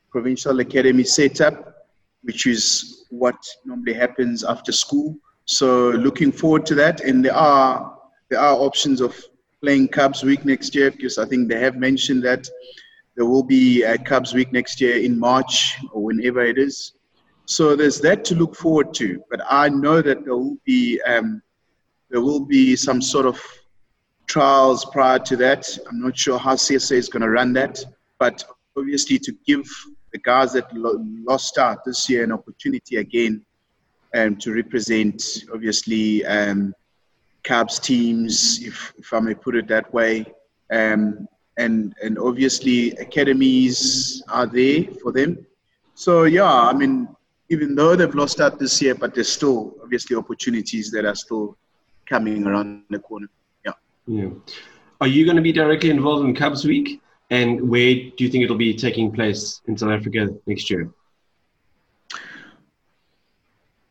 provincial 0.10 0.60
academy 0.62 1.04
setup, 1.04 1.76
which 2.24 2.48
is 2.48 3.06
what 3.10 3.36
normally 3.66 3.94
happens 3.94 4.44
after 4.44 4.72
school. 4.72 5.18
So 5.46 5.90
looking 5.90 6.32
forward 6.32 6.66
to 6.68 6.76
that. 6.76 7.02
And 7.02 7.24
there 7.24 7.36
are 7.36 8.00
there 8.30 8.40
are 8.40 8.56
options 8.56 9.02
of 9.02 9.16
playing 9.62 9.90
Cubs 9.90 10.24
Week 10.24 10.46
next 10.46 10.74
year 10.74 10.90
because 10.90 11.18
I 11.18 11.26
think 11.26 11.50
they 11.50 11.60
have 11.60 11.76
mentioned 11.76 12.24
that 12.24 12.48
there 13.16 13.26
will 13.26 13.44
be 13.44 13.84
a 13.84 13.98
Cubs 13.98 14.34
Week 14.34 14.52
next 14.52 14.82
year 14.82 14.98
in 14.98 15.20
March 15.20 15.78
or 15.92 16.04
whenever 16.04 16.42
it 16.42 16.58
is. 16.58 16.94
So 17.46 17.76
there's 17.76 18.00
that 18.02 18.26
to 18.26 18.36
look 18.36 18.56
forward 18.56 18.94
to. 18.96 19.22
But 19.30 19.42
I 19.50 19.70
know 19.70 20.02
that 20.02 20.24
there 20.26 20.36
will 20.36 20.58
be 20.66 21.02
um, 21.02 21.42
there 22.10 22.22
will 22.22 22.46
be 22.46 22.76
some 22.76 23.02
sort 23.02 23.26
of 23.26 23.40
trials 24.36 24.84
prior 24.84 25.18
to 25.18 25.38
that. 25.38 25.66
I'm 25.88 26.02
not 26.02 26.18
sure 26.18 26.38
how 26.38 26.56
CSA 26.56 26.98
is 26.98 27.08
going 27.08 27.22
to 27.22 27.30
run 27.30 27.54
that, 27.54 27.80
but 28.20 28.44
obviously 28.78 29.18
to 29.20 29.32
give 29.48 29.66
the 30.12 30.20
guys 30.20 30.52
that 30.52 30.68
lost 30.76 31.58
out 31.58 31.86
this 31.86 32.10
year 32.10 32.26
an 32.26 32.34
opportunity 32.34 32.98
again 32.98 33.46
um, 34.14 34.36
to 34.36 34.54
represent, 34.54 35.24
obviously, 35.54 36.26
um, 36.26 36.76
Cubs 37.46 37.80
teams, 37.80 38.62
if, 38.62 38.94
if 38.98 39.14
I 39.14 39.22
may 39.22 39.36
put 39.36 39.56
it 39.56 39.70
that 39.70 39.94
way. 39.94 40.26
Um, 40.70 41.30
and, 41.58 41.96
and 42.04 42.20
obviously, 42.20 42.92
academies 43.06 44.22
are 44.28 44.48
there 44.48 44.84
for 45.02 45.14
them. 45.14 45.48
So, 45.94 46.24
yeah, 46.24 46.52
I 46.52 46.74
mean, 46.74 47.08
even 47.48 47.74
though 47.74 47.96
they've 47.96 48.14
lost 48.14 48.42
out 48.42 48.60
this 48.60 48.82
year, 48.82 48.96
but 48.96 49.16
there's 49.16 49.32
still 49.32 49.76
obviously 49.82 50.18
opportunities 50.18 50.92
that 50.92 51.06
are 51.06 51.16
still 51.16 51.58
coming 52.06 52.46
around 52.46 52.84
the 52.90 53.00
corner. 53.00 53.30
Yeah. 54.08 54.24
Yeah. 54.24 54.30
Are 55.02 55.08
you 55.08 55.26
going 55.26 55.36
to 55.36 55.42
be 55.42 55.52
directly 55.52 55.90
involved 55.90 56.26
in 56.26 56.36
Cubs 56.36 56.66
Week? 56.66 57.02
And 57.30 57.70
where 57.70 57.94
do 57.94 58.24
you 58.24 58.30
think 58.30 58.44
it'll 58.44 58.56
be 58.58 58.74
taking 58.74 59.12
place 59.12 59.62
in 59.68 59.78
South 59.78 59.92
Africa 59.92 60.30
next 60.46 60.70
year? 60.70 60.90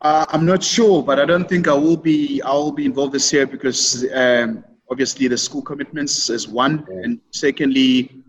Uh, 0.01 0.25
I'm 0.29 0.45
not 0.45 0.63
sure, 0.63 1.03
but 1.03 1.19
I 1.19 1.25
don't 1.25 1.47
think 1.49 1.67
I 1.67 1.73
will 1.73 1.97
be. 1.97 2.41
I 2.43 2.53
will 2.53 2.71
be 2.71 2.85
involved 2.85 3.13
this 3.13 3.33
year 3.33 3.45
because 3.45 4.05
um, 4.13 4.63
obviously 4.89 5.27
the 5.27 5.37
school 5.37 5.61
commitments 5.61 6.29
is 6.29 6.47
one, 6.47 6.85
and 7.03 7.19
secondly, 7.31 8.23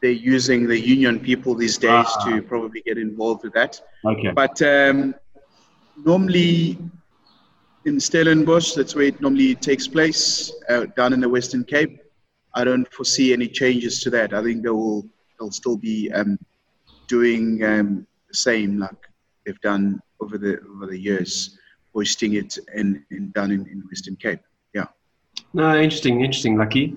they're 0.00 0.10
using 0.10 0.66
the 0.66 0.78
union 0.78 1.20
people 1.20 1.54
these 1.54 1.76
days 1.78 2.06
ah. 2.08 2.24
to 2.24 2.42
probably 2.42 2.80
get 2.80 2.98
involved 2.98 3.44
with 3.44 3.52
that. 3.52 3.80
Okay. 4.04 4.30
But 4.30 4.60
um, 4.62 5.14
normally 6.04 6.78
in 7.88 7.98
Stellenbosch, 7.98 8.74
that's 8.74 8.94
where 8.94 9.06
it 9.06 9.20
normally 9.20 9.54
takes 9.54 9.88
place, 9.88 10.52
uh, 10.68 10.86
down 10.96 11.12
in 11.12 11.20
the 11.20 11.28
Western 11.28 11.64
Cape. 11.64 12.00
I 12.54 12.64
don't 12.64 12.90
foresee 12.92 13.32
any 13.32 13.48
changes 13.48 14.00
to 14.02 14.10
that. 14.10 14.32
I 14.32 14.42
think 14.42 14.62
they 14.62 14.70
will 14.70 15.06
they'll 15.38 15.50
still 15.50 15.76
be 15.76 16.10
um, 16.12 16.38
doing 17.06 17.64
um, 17.64 18.06
the 18.28 18.34
same 18.34 18.78
like 18.78 19.08
they've 19.44 19.60
done 19.60 20.00
over 20.20 20.38
the 20.38 20.60
over 20.74 20.86
the 20.86 20.98
years, 20.98 21.58
hoisting 21.94 22.34
it 22.34 22.58
and, 22.74 23.02
and 23.10 23.32
done 23.32 23.50
in, 23.50 23.66
in 23.66 23.82
Western 23.90 24.16
Cape. 24.16 24.40
Yeah. 24.74 24.86
No, 25.52 25.76
interesting, 25.76 26.20
interesting, 26.20 26.56
Lucky. 26.56 26.94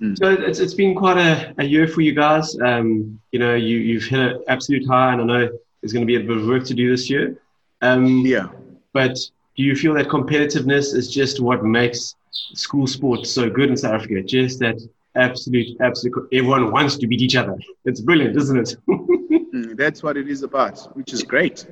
Mm. 0.00 0.18
So 0.18 0.30
it's, 0.30 0.58
it's 0.58 0.74
been 0.74 0.94
quite 0.94 1.18
a, 1.18 1.54
a 1.58 1.64
year 1.64 1.86
for 1.86 2.00
you 2.00 2.14
guys. 2.14 2.58
Um, 2.60 3.20
you 3.32 3.38
know, 3.38 3.54
you, 3.54 3.76
you've 3.78 4.04
hit 4.04 4.20
an 4.20 4.44
absolute 4.48 4.86
high, 4.86 5.12
and 5.12 5.22
I 5.22 5.24
know 5.24 5.48
there's 5.80 5.92
going 5.92 6.06
to 6.06 6.06
be 6.06 6.16
a 6.16 6.20
bit 6.20 6.36
of 6.36 6.46
work 6.46 6.64
to 6.64 6.74
do 6.74 6.90
this 6.90 7.10
year. 7.10 7.38
Um, 7.82 8.24
yeah. 8.24 8.48
But 8.92 9.18
do 9.60 9.66
you 9.66 9.76
feel 9.76 9.92
that 9.92 10.08
competitiveness 10.08 10.94
is 10.94 11.12
just 11.12 11.38
what 11.38 11.62
makes 11.62 12.16
school 12.54 12.86
sports 12.86 13.30
so 13.30 13.50
good 13.50 13.68
in 13.68 13.76
South 13.76 13.92
Africa? 13.92 14.22
Just 14.22 14.58
that 14.60 14.80
absolute, 15.16 15.76
absolute, 15.82 16.14
everyone 16.32 16.72
wants 16.72 16.96
to 16.96 17.06
beat 17.06 17.20
each 17.20 17.36
other. 17.36 17.58
It's 17.84 18.00
brilliant, 18.00 18.36
isn't 18.36 18.58
it? 18.58 18.74
mm, 18.88 19.76
that's 19.76 20.02
what 20.02 20.16
it 20.16 20.28
is 20.28 20.42
about, 20.44 20.78
which 20.96 21.12
is 21.12 21.22
great. 21.22 21.66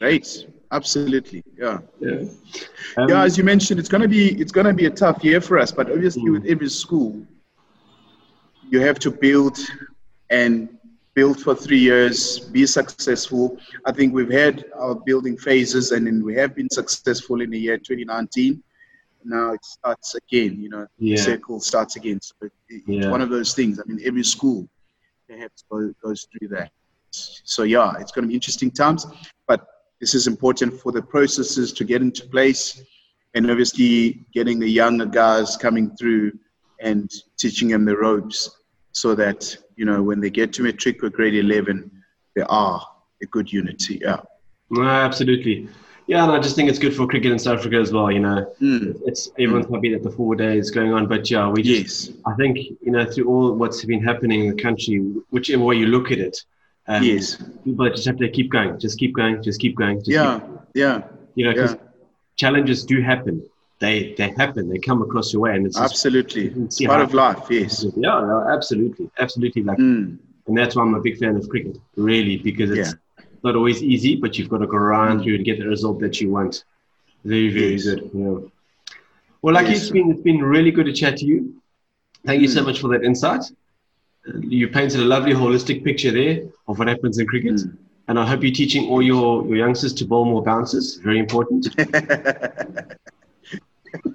Great. 0.00 0.48
Absolutely. 0.72 1.44
Yeah. 1.56 1.78
Yeah. 2.00 2.24
Um, 2.96 3.08
yeah. 3.08 3.22
As 3.22 3.38
you 3.38 3.44
mentioned, 3.44 3.78
it's 3.78 3.88
gonna 3.88 4.08
be 4.08 4.32
it's 4.40 4.50
gonna 4.50 4.74
be 4.74 4.86
a 4.86 4.90
tough 4.90 5.22
year 5.22 5.40
for 5.40 5.60
us. 5.60 5.70
But 5.70 5.92
obviously, 5.92 6.24
mm. 6.24 6.32
with 6.32 6.46
every 6.46 6.68
school, 6.68 7.24
you 8.68 8.80
have 8.80 8.98
to 8.98 9.12
build 9.12 9.58
and 10.28 10.76
build 11.18 11.40
for 11.40 11.52
three 11.52 11.80
years, 11.80 12.38
be 12.38 12.64
successful. 12.64 13.58
I 13.84 13.90
think 13.90 14.14
we've 14.14 14.30
had 14.30 14.66
our 14.76 14.94
building 14.94 15.36
phases, 15.36 15.90
and 15.90 16.06
then 16.06 16.24
we 16.24 16.36
have 16.36 16.54
been 16.54 16.70
successful 16.70 17.40
in 17.40 17.50
the 17.50 17.58
year 17.58 17.76
2019. 17.76 18.62
Now 19.24 19.52
it 19.52 19.64
starts 19.64 20.14
again. 20.14 20.62
You 20.62 20.68
know, 20.68 20.86
yeah. 20.96 21.16
the 21.16 21.22
circle 21.22 21.58
starts 21.58 21.96
again. 21.96 22.20
So 22.20 22.34
it, 22.42 22.52
it's 22.68 22.84
yeah. 22.86 23.10
one 23.10 23.20
of 23.20 23.30
those 23.30 23.52
things. 23.52 23.80
I 23.80 23.82
mean, 23.88 24.00
every 24.04 24.22
school 24.22 24.68
perhaps 25.28 25.64
goes 26.04 26.28
through 26.30 26.48
that. 26.56 26.70
So 27.10 27.64
yeah, 27.64 27.94
it's 27.98 28.12
going 28.12 28.22
to 28.22 28.28
be 28.28 28.38
interesting 28.40 28.70
times. 28.70 29.04
But 29.48 29.66
this 30.00 30.14
is 30.14 30.28
important 30.28 30.80
for 30.80 30.92
the 30.92 31.02
processes 31.02 31.72
to 31.72 31.82
get 31.82 32.00
into 32.00 32.28
place 32.28 32.80
and 33.34 33.50
obviously 33.50 34.24
getting 34.32 34.60
the 34.60 34.70
younger 34.70 35.06
guys 35.06 35.56
coming 35.56 35.96
through 35.96 36.38
and 36.78 37.10
teaching 37.36 37.68
them 37.70 37.84
the 37.84 37.96
ropes 37.96 38.38
so 38.92 39.16
that 39.16 39.58
you 39.78 39.84
know 39.84 40.02
when 40.02 40.20
they 40.20 40.30
get 40.30 40.52
to 40.52 40.62
matric 40.62 41.02
or 41.02 41.10
grade 41.10 41.34
11 41.34 41.90
they 42.34 42.42
are 42.42 42.80
a 43.22 43.26
good 43.26 43.52
unity 43.52 44.00
yeah 44.02 44.20
absolutely 44.80 45.68
yeah 46.06 46.24
and 46.24 46.32
i 46.32 46.38
just 46.38 46.56
think 46.56 46.68
it's 46.68 46.78
good 46.78 46.94
for 46.94 47.06
cricket 47.06 47.32
in 47.32 47.38
south 47.38 47.60
africa 47.60 47.76
as 47.76 47.92
well 47.92 48.10
you 48.10 48.20
know 48.20 48.52
mm. 48.60 49.00
it's 49.06 49.30
everyone's 49.38 49.66
mm. 49.66 49.74
happy 49.74 49.92
that 49.92 50.02
the 50.02 50.10
four 50.10 50.34
days 50.34 50.70
going 50.70 50.92
on 50.92 51.06
but 51.06 51.30
yeah 51.30 51.48
we 51.48 51.62
just 51.62 52.08
yes. 52.08 52.16
i 52.26 52.34
think 52.34 52.58
you 52.58 52.90
know 52.90 53.04
through 53.10 53.28
all 53.28 53.52
what's 53.54 53.84
been 53.84 54.02
happening 54.02 54.44
in 54.44 54.56
the 54.56 54.62
country 54.62 54.98
whichever 55.30 55.64
way 55.64 55.76
you 55.76 55.86
look 55.86 56.10
at 56.10 56.18
it 56.18 56.44
um, 56.88 57.02
yes. 57.02 57.36
But 57.66 57.94
just 57.94 58.06
have 58.06 58.16
to 58.16 58.30
keep 58.30 58.50
going, 58.50 58.78
just 58.80 58.98
keep 58.98 59.14
going, 59.14 59.42
just 59.42 59.60
keep 59.60 59.76
going. 59.76 59.98
Just 59.98 60.10
yeah, 60.10 60.40
keep, 60.40 60.48
yeah. 60.74 61.02
You 61.34 61.44
know, 61.44 61.52
because 61.52 61.74
yeah. 61.74 61.80
challenges 62.36 62.84
do 62.84 63.02
happen. 63.02 63.46
They 63.80 64.14
they 64.18 64.30
happen. 64.36 64.68
They 64.68 64.78
come 64.78 65.02
across 65.02 65.32
your 65.32 65.42
way, 65.42 65.54
and 65.54 65.66
it's 65.66 65.78
absolutely 65.78 66.50
just, 66.50 66.84
part 66.84 67.00
of 67.00 67.14
life. 67.14 67.46
Yes. 67.48 67.84
Yeah, 67.96 68.20
yeah, 68.20 68.52
absolutely, 68.52 69.10
absolutely. 69.18 69.62
Like, 69.62 69.78
mm. 69.78 70.18
and 70.46 70.58
that's 70.58 70.74
why 70.74 70.82
I'm 70.82 70.94
a 70.94 71.00
big 71.00 71.18
fan 71.18 71.36
of 71.36 71.48
cricket, 71.48 71.78
really, 71.96 72.38
because 72.38 72.70
it's 72.70 72.90
yeah. 72.90 73.24
not 73.44 73.54
always 73.54 73.82
easy, 73.82 74.16
but 74.16 74.36
you've 74.36 74.48
got 74.48 74.58
to 74.58 74.66
go 74.66 74.76
around 74.76 75.20
mm. 75.20 75.26
you 75.26 75.34
and 75.36 75.44
get 75.44 75.58
the 75.58 75.66
result 75.66 76.00
that 76.00 76.20
you 76.20 76.30
want. 76.30 76.64
Very, 77.24 77.50
very 77.50 77.72
yes. 77.72 77.84
good. 77.84 78.10
Yeah. 78.12 78.38
Well, 79.42 79.54
like 79.54 79.68
yes. 79.68 79.82
it's 79.82 79.90
been 79.90 80.10
it's 80.10 80.22
been 80.22 80.42
really 80.42 80.72
good 80.72 80.86
to 80.86 80.92
chat 80.92 81.18
to 81.18 81.24
you. 81.24 81.62
Thank 82.26 82.42
you 82.42 82.48
so 82.48 82.60
hmm. 82.60 82.66
much 82.66 82.80
for 82.80 82.88
that 82.88 83.04
insight 83.04 83.44
you 84.40 84.68
painted 84.68 85.00
a 85.00 85.04
lovely 85.04 85.32
holistic 85.32 85.84
picture 85.84 86.10
there 86.10 86.42
of 86.66 86.78
what 86.78 86.88
happens 86.88 87.18
in 87.18 87.26
cricket. 87.26 87.54
Mm. 87.54 87.76
And 88.08 88.18
I 88.18 88.26
hope 88.26 88.42
you're 88.42 88.52
teaching 88.54 88.88
all 88.88 89.02
your, 89.02 89.46
your 89.46 89.56
youngsters 89.56 89.92
to 89.94 90.06
bowl 90.06 90.24
more 90.24 90.42
bounces. 90.42 90.96
Very 90.96 91.18
important. 91.18 91.68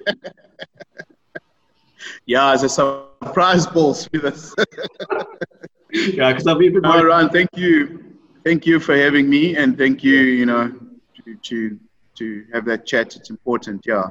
yeah, 2.25 2.53
it's 2.53 2.63
a 2.63 2.69
surprise 2.69 3.67
balls 3.67 4.09
with 4.11 4.25
us. 4.25 4.53
yeah, 5.91 6.31
because 6.31 6.47
I've 6.47 6.59
be 6.59 6.67
a 6.67 6.71
bit. 6.71 6.83
Ryan, 6.83 7.29
thank 7.29 7.49
you. 7.55 8.03
thank 8.43 8.65
you 8.65 8.79
for 8.79 8.95
having 8.95 9.29
me, 9.29 9.55
and 9.55 9.77
thank 9.77 10.03
you, 10.03 10.19
you 10.19 10.45
know, 10.45 10.73
to 11.25 11.35
to, 11.35 11.79
to 12.15 12.45
have 12.53 12.65
that 12.65 12.85
chat. 12.85 13.15
It's 13.15 13.29
important, 13.29 13.85
yeah. 13.85 14.09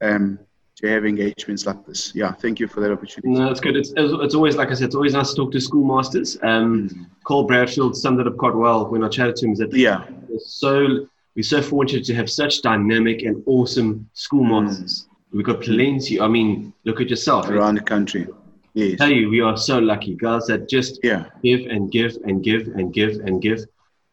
Um, 0.00 0.38
to 0.78 0.86
have 0.86 1.04
engagements 1.04 1.66
like 1.66 1.84
this. 1.86 2.14
Yeah, 2.14 2.32
thank 2.32 2.60
you 2.60 2.68
for 2.68 2.80
that 2.80 2.92
opportunity. 2.92 3.30
No, 3.30 3.50
it's 3.50 3.58
good. 3.58 3.76
It's, 3.76 3.92
it's 3.96 4.34
always, 4.34 4.54
like 4.54 4.70
I 4.70 4.74
said, 4.74 4.86
it's 4.86 4.94
always 4.94 5.12
nice 5.12 5.30
to 5.30 5.36
talk 5.36 5.52
to 5.52 5.60
schoolmasters. 5.60 6.42
Um, 6.44 6.88
mm. 6.88 7.06
Cole 7.24 7.44
Bradfield 7.44 7.96
summed 7.96 8.20
it 8.20 8.28
up 8.28 8.36
quite 8.36 8.54
well 8.54 8.86
when 8.86 9.02
I 9.02 9.08
chatted 9.08 9.34
to 9.36 9.46
him. 9.46 9.52
Is 9.52 9.58
that 9.58 9.74
yeah, 9.74 10.04
so 10.38 11.08
we're 11.34 11.42
so 11.42 11.62
fortunate 11.62 12.04
to 12.04 12.14
have 12.14 12.30
such 12.30 12.62
dynamic 12.62 13.22
and 13.22 13.42
awesome 13.46 14.08
schoolmasters. 14.14 15.02
Mm. 15.02 15.07
We've 15.32 15.44
got 15.44 15.60
plenty. 15.60 16.20
I 16.20 16.28
mean, 16.28 16.72
look 16.84 17.00
at 17.00 17.10
yourself 17.10 17.48
around 17.48 17.74
the 17.74 17.82
country. 17.82 18.26
Yes. 18.74 18.94
I 18.94 18.96
tell 18.96 19.10
you, 19.10 19.28
we 19.28 19.40
are 19.40 19.56
so 19.56 19.78
lucky, 19.78 20.14
guys, 20.14 20.46
that 20.46 20.68
just 20.68 21.00
yeah. 21.02 21.26
give 21.42 21.66
and 21.66 21.90
give 21.90 22.16
and 22.24 22.42
give 22.42 22.68
and 22.68 22.92
give 22.92 23.20
and 23.20 23.42
give. 23.42 23.64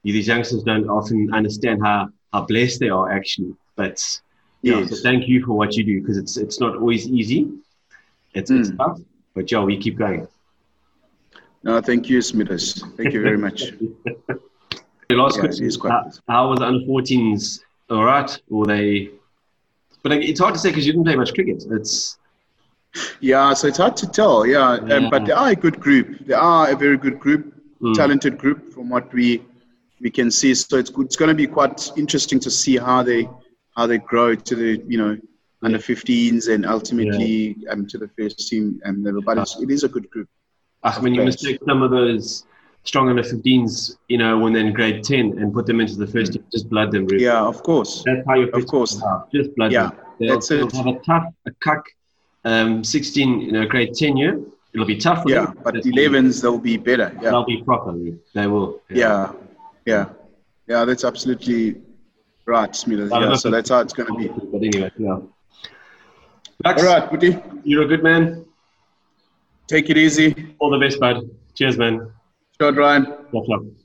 These 0.03 0.27
youngsters 0.27 0.63
don't 0.63 0.89
often 0.89 1.33
understand 1.33 1.81
how, 1.83 2.09
how 2.31 2.41
blessed 2.45 2.79
they 2.79 2.89
are 2.89 3.11
actually. 3.11 3.55
But 3.75 4.03
yeah, 4.61 4.79
yes. 4.79 4.89
so 4.89 4.95
thank 5.03 5.27
you 5.27 5.45
for 5.45 5.53
what 5.53 5.75
you 5.75 5.83
do 5.83 6.01
because 6.01 6.17
it's 6.17 6.37
it's 6.37 6.59
not 6.59 6.75
always 6.75 7.07
easy. 7.07 7.51
It's, 8.33 8.51
mm. 8.51 8.59
it's 8.59 8.69
hmm. 8.69 8.77
tough, 8.77 8.99
but 9.33 9.45
Joe, 9.45 9.65
we 9.65 9.77
keep 9.77 9.97
going. 9.97 10.27
No, 11.63 11.81
thank 11.81 12.09
you, 12.09 12.21
Smithers. 12.21 12.83
Thank 12.97 13.13
you 13.13 13.21
very 13.21 13.37
much. 13.37 13.71
the 15.09 15.15
last 15.15 15.37
yeah, 15.37 15.41
question: 15.41 15.69
how, 15.81 16.11
how 16.27 16.49
was 16.49 16.59
the 16.59 16.65
under 16.65 16.85
14s? 16.85 17.61
All 17.89 18.03
right, 18.03 18.39
or 18.49 18.65
they? 18.65 19.11
But 20.05 20.11
it's 20.21 20.39
hard 20.39 20.53
to 20.53 20.59
say 20.59 20.69
because 20.69 20.85
you 20.85 20.93
didn't 20.93 21.05
play 21.05 21.15
much 21.15 21.33
cricket. 21.33 21.63
It's 21.71 22.19
yeah, 23.21 23.55
so 23.55 23.67
it's 23.67 23.79
hard 23.79 23.97
to 23.97 24.07
tell. 24.07 24.45
Yeah, 24.45 24.77
yeah. 24.85 24.97
Um, 24.97 25.09
but 25.09 25.25
they 25.25 25.31
are 25.31 25.49
a 25.49 25.55
good 25.55 25.79
group. 25.79 26.19
They 26.27 26.35
are 26.35 26.69
a 26.69 26.75
very 26.75 26.95
good 26.95 27.19
group, 27.19 27.55
mm. 27.81 27.95
talented 27.95 28.37
group 28.37 28.71
from 28.71 28.87
what 28.87 29.11
we 29.11 29.41
we 29.99 30.11
can 30.11 30.29
see. 30.29 30.53
So 30.53 30.77
it's 30.77 30.91
it's 30.95 31.15
going 31.15 31.29
to 31.29 31.33
be 31.33 31.47
quite 31.47 31.91
interesting 31.97 32.39
to 32.41 32.51
see 32.51 32.77
how 32.77 33.01
they 33.01 33.27
how 33.75 33.87
they 33.87 33.97
grow 33.97 34.35
to 34.35 34.55
the 34.55 34.83
you 34.87 34.99
know 34.99 35.17
under 35.63 35.79
15s 35.79 36.53
and 36.53 36.67
ultimately 36.67 37.55
yeah. 37.57 37.71
um, 37.71 37.87
to 37.87 37.97
the 37.97 38.09
first 38.09 38.47
team 38.47 38.79
and 38.83 39.03
level. 39.03 39.23
But 39.23 39.39
it's, 39.39 39.59
it 39.59 39.71
is 39.71 39.83
a 39.83 39.89
good 39.89 40.07
group. 40.11 40.29
I 40.83 41.01
mean, 41.01 41.15
you 41.15 41.23
mistake 41.23 41.61
some 41.67 41.81
of 41.81 41.89
those 41.89 42.45
strong 42.85 43.09
under 43.09 43.23
15s, 43.23 43.97
you 44.07 44.17
know, 44.17 44.37
when 44.37 44.53
they're 44.53 44.65
in 44.65 44.73
grade 44.73 45.03
10 45.03 45.39
and 45.39 45.53
put 45.53 45.65
them 45.65 45.81
into 45.81 45.95
the 45.95 46.07
first 46.07 46.33
team, 46.33 46.43
just 46.51 46.69
blood 46.69 46.91
them. 46.91 47.05
Really. 47.07 47.25
Yeah, 47.25 47.41
of 47.41 47.61
course. 47.63 48.03
That's 48.05 48.25
how 48.27 48.35
you 48.35 48.49
Of 48.51 48.67
course. 48.67 49.01
Just 49.33 49.55
blood 49.55 49.71
yeah, 49.71 49.89
them. 49.89 49.99
They'll, 50.19 50.33
that's 50.33 50.51
it. 50.51 50.71
have 50.71 50.87
a 50.87 50.99
tough, 50.99 51.33
a 51.45 51.51
cuck 51.59 51.83
um, 52.45 52.83
16, 52.83 53.41
you 53.41 53.51
know, 53.51 53.65
grade 53.65 53.93
10 53.93 54.17
year, 54.17 54.39
it'll 54.73 54.85
be 54.85 54.97
tough. 54.97 55.23
yeah, 55.25 55.45
them. 55.45 55.59
but 55.63 55.75
11s, 55.75 56.41
they'll 56.41 56.59
be 56.59 56.77
better. 56.77 57.11
Yeah. 57.15 57.31
They'll 57.31 57.45
be 57.45 57.63
proper. 57.63 57.93
They 58.33 58.47
will. 58.47 58.81
Yeah. 58.89 58.95
Yeah. 58.97 59.33
Yeah, 59.85 60.09
yeah 60.67 60.85
that's 60.85 61.03
absolutely 61.03 61.81
right, 62.45 62.71
Smila. 62.71 63.09
Yeah, 63.09 63.35
so 63.35 63.49
that's 63.49 63.69
how 63.69 63.79
it's 63.79 63.93
going 63.93 64.07
to 64.07 64.17
be. 64.17 64.27
But 64.27 64.63
anyway, 64.63 64.91
yeah. 64.97 65.19
Max, 66.63 66.81
All 66.81 66.87
right, 66.87 67.09
Buddy. 67.09 67.37
You're 67.63 67.83
a 67.83 67.87
good 67.87 68.03
man. 68.03 68.45
Take 69.67 69.89
it 69.89 69.97
easy. 69.97 70.55
All 70.59 70.69
the 70.69 70.77
best, 70.77 70.99
bud. 70.99 71.27
Cheers, 71.55 71.77
man. 71.77 72.11
Sure, 72.59 72.73
Ryan. 72.73 73.05
What's 73.31 73.49
up? 73.53 73.84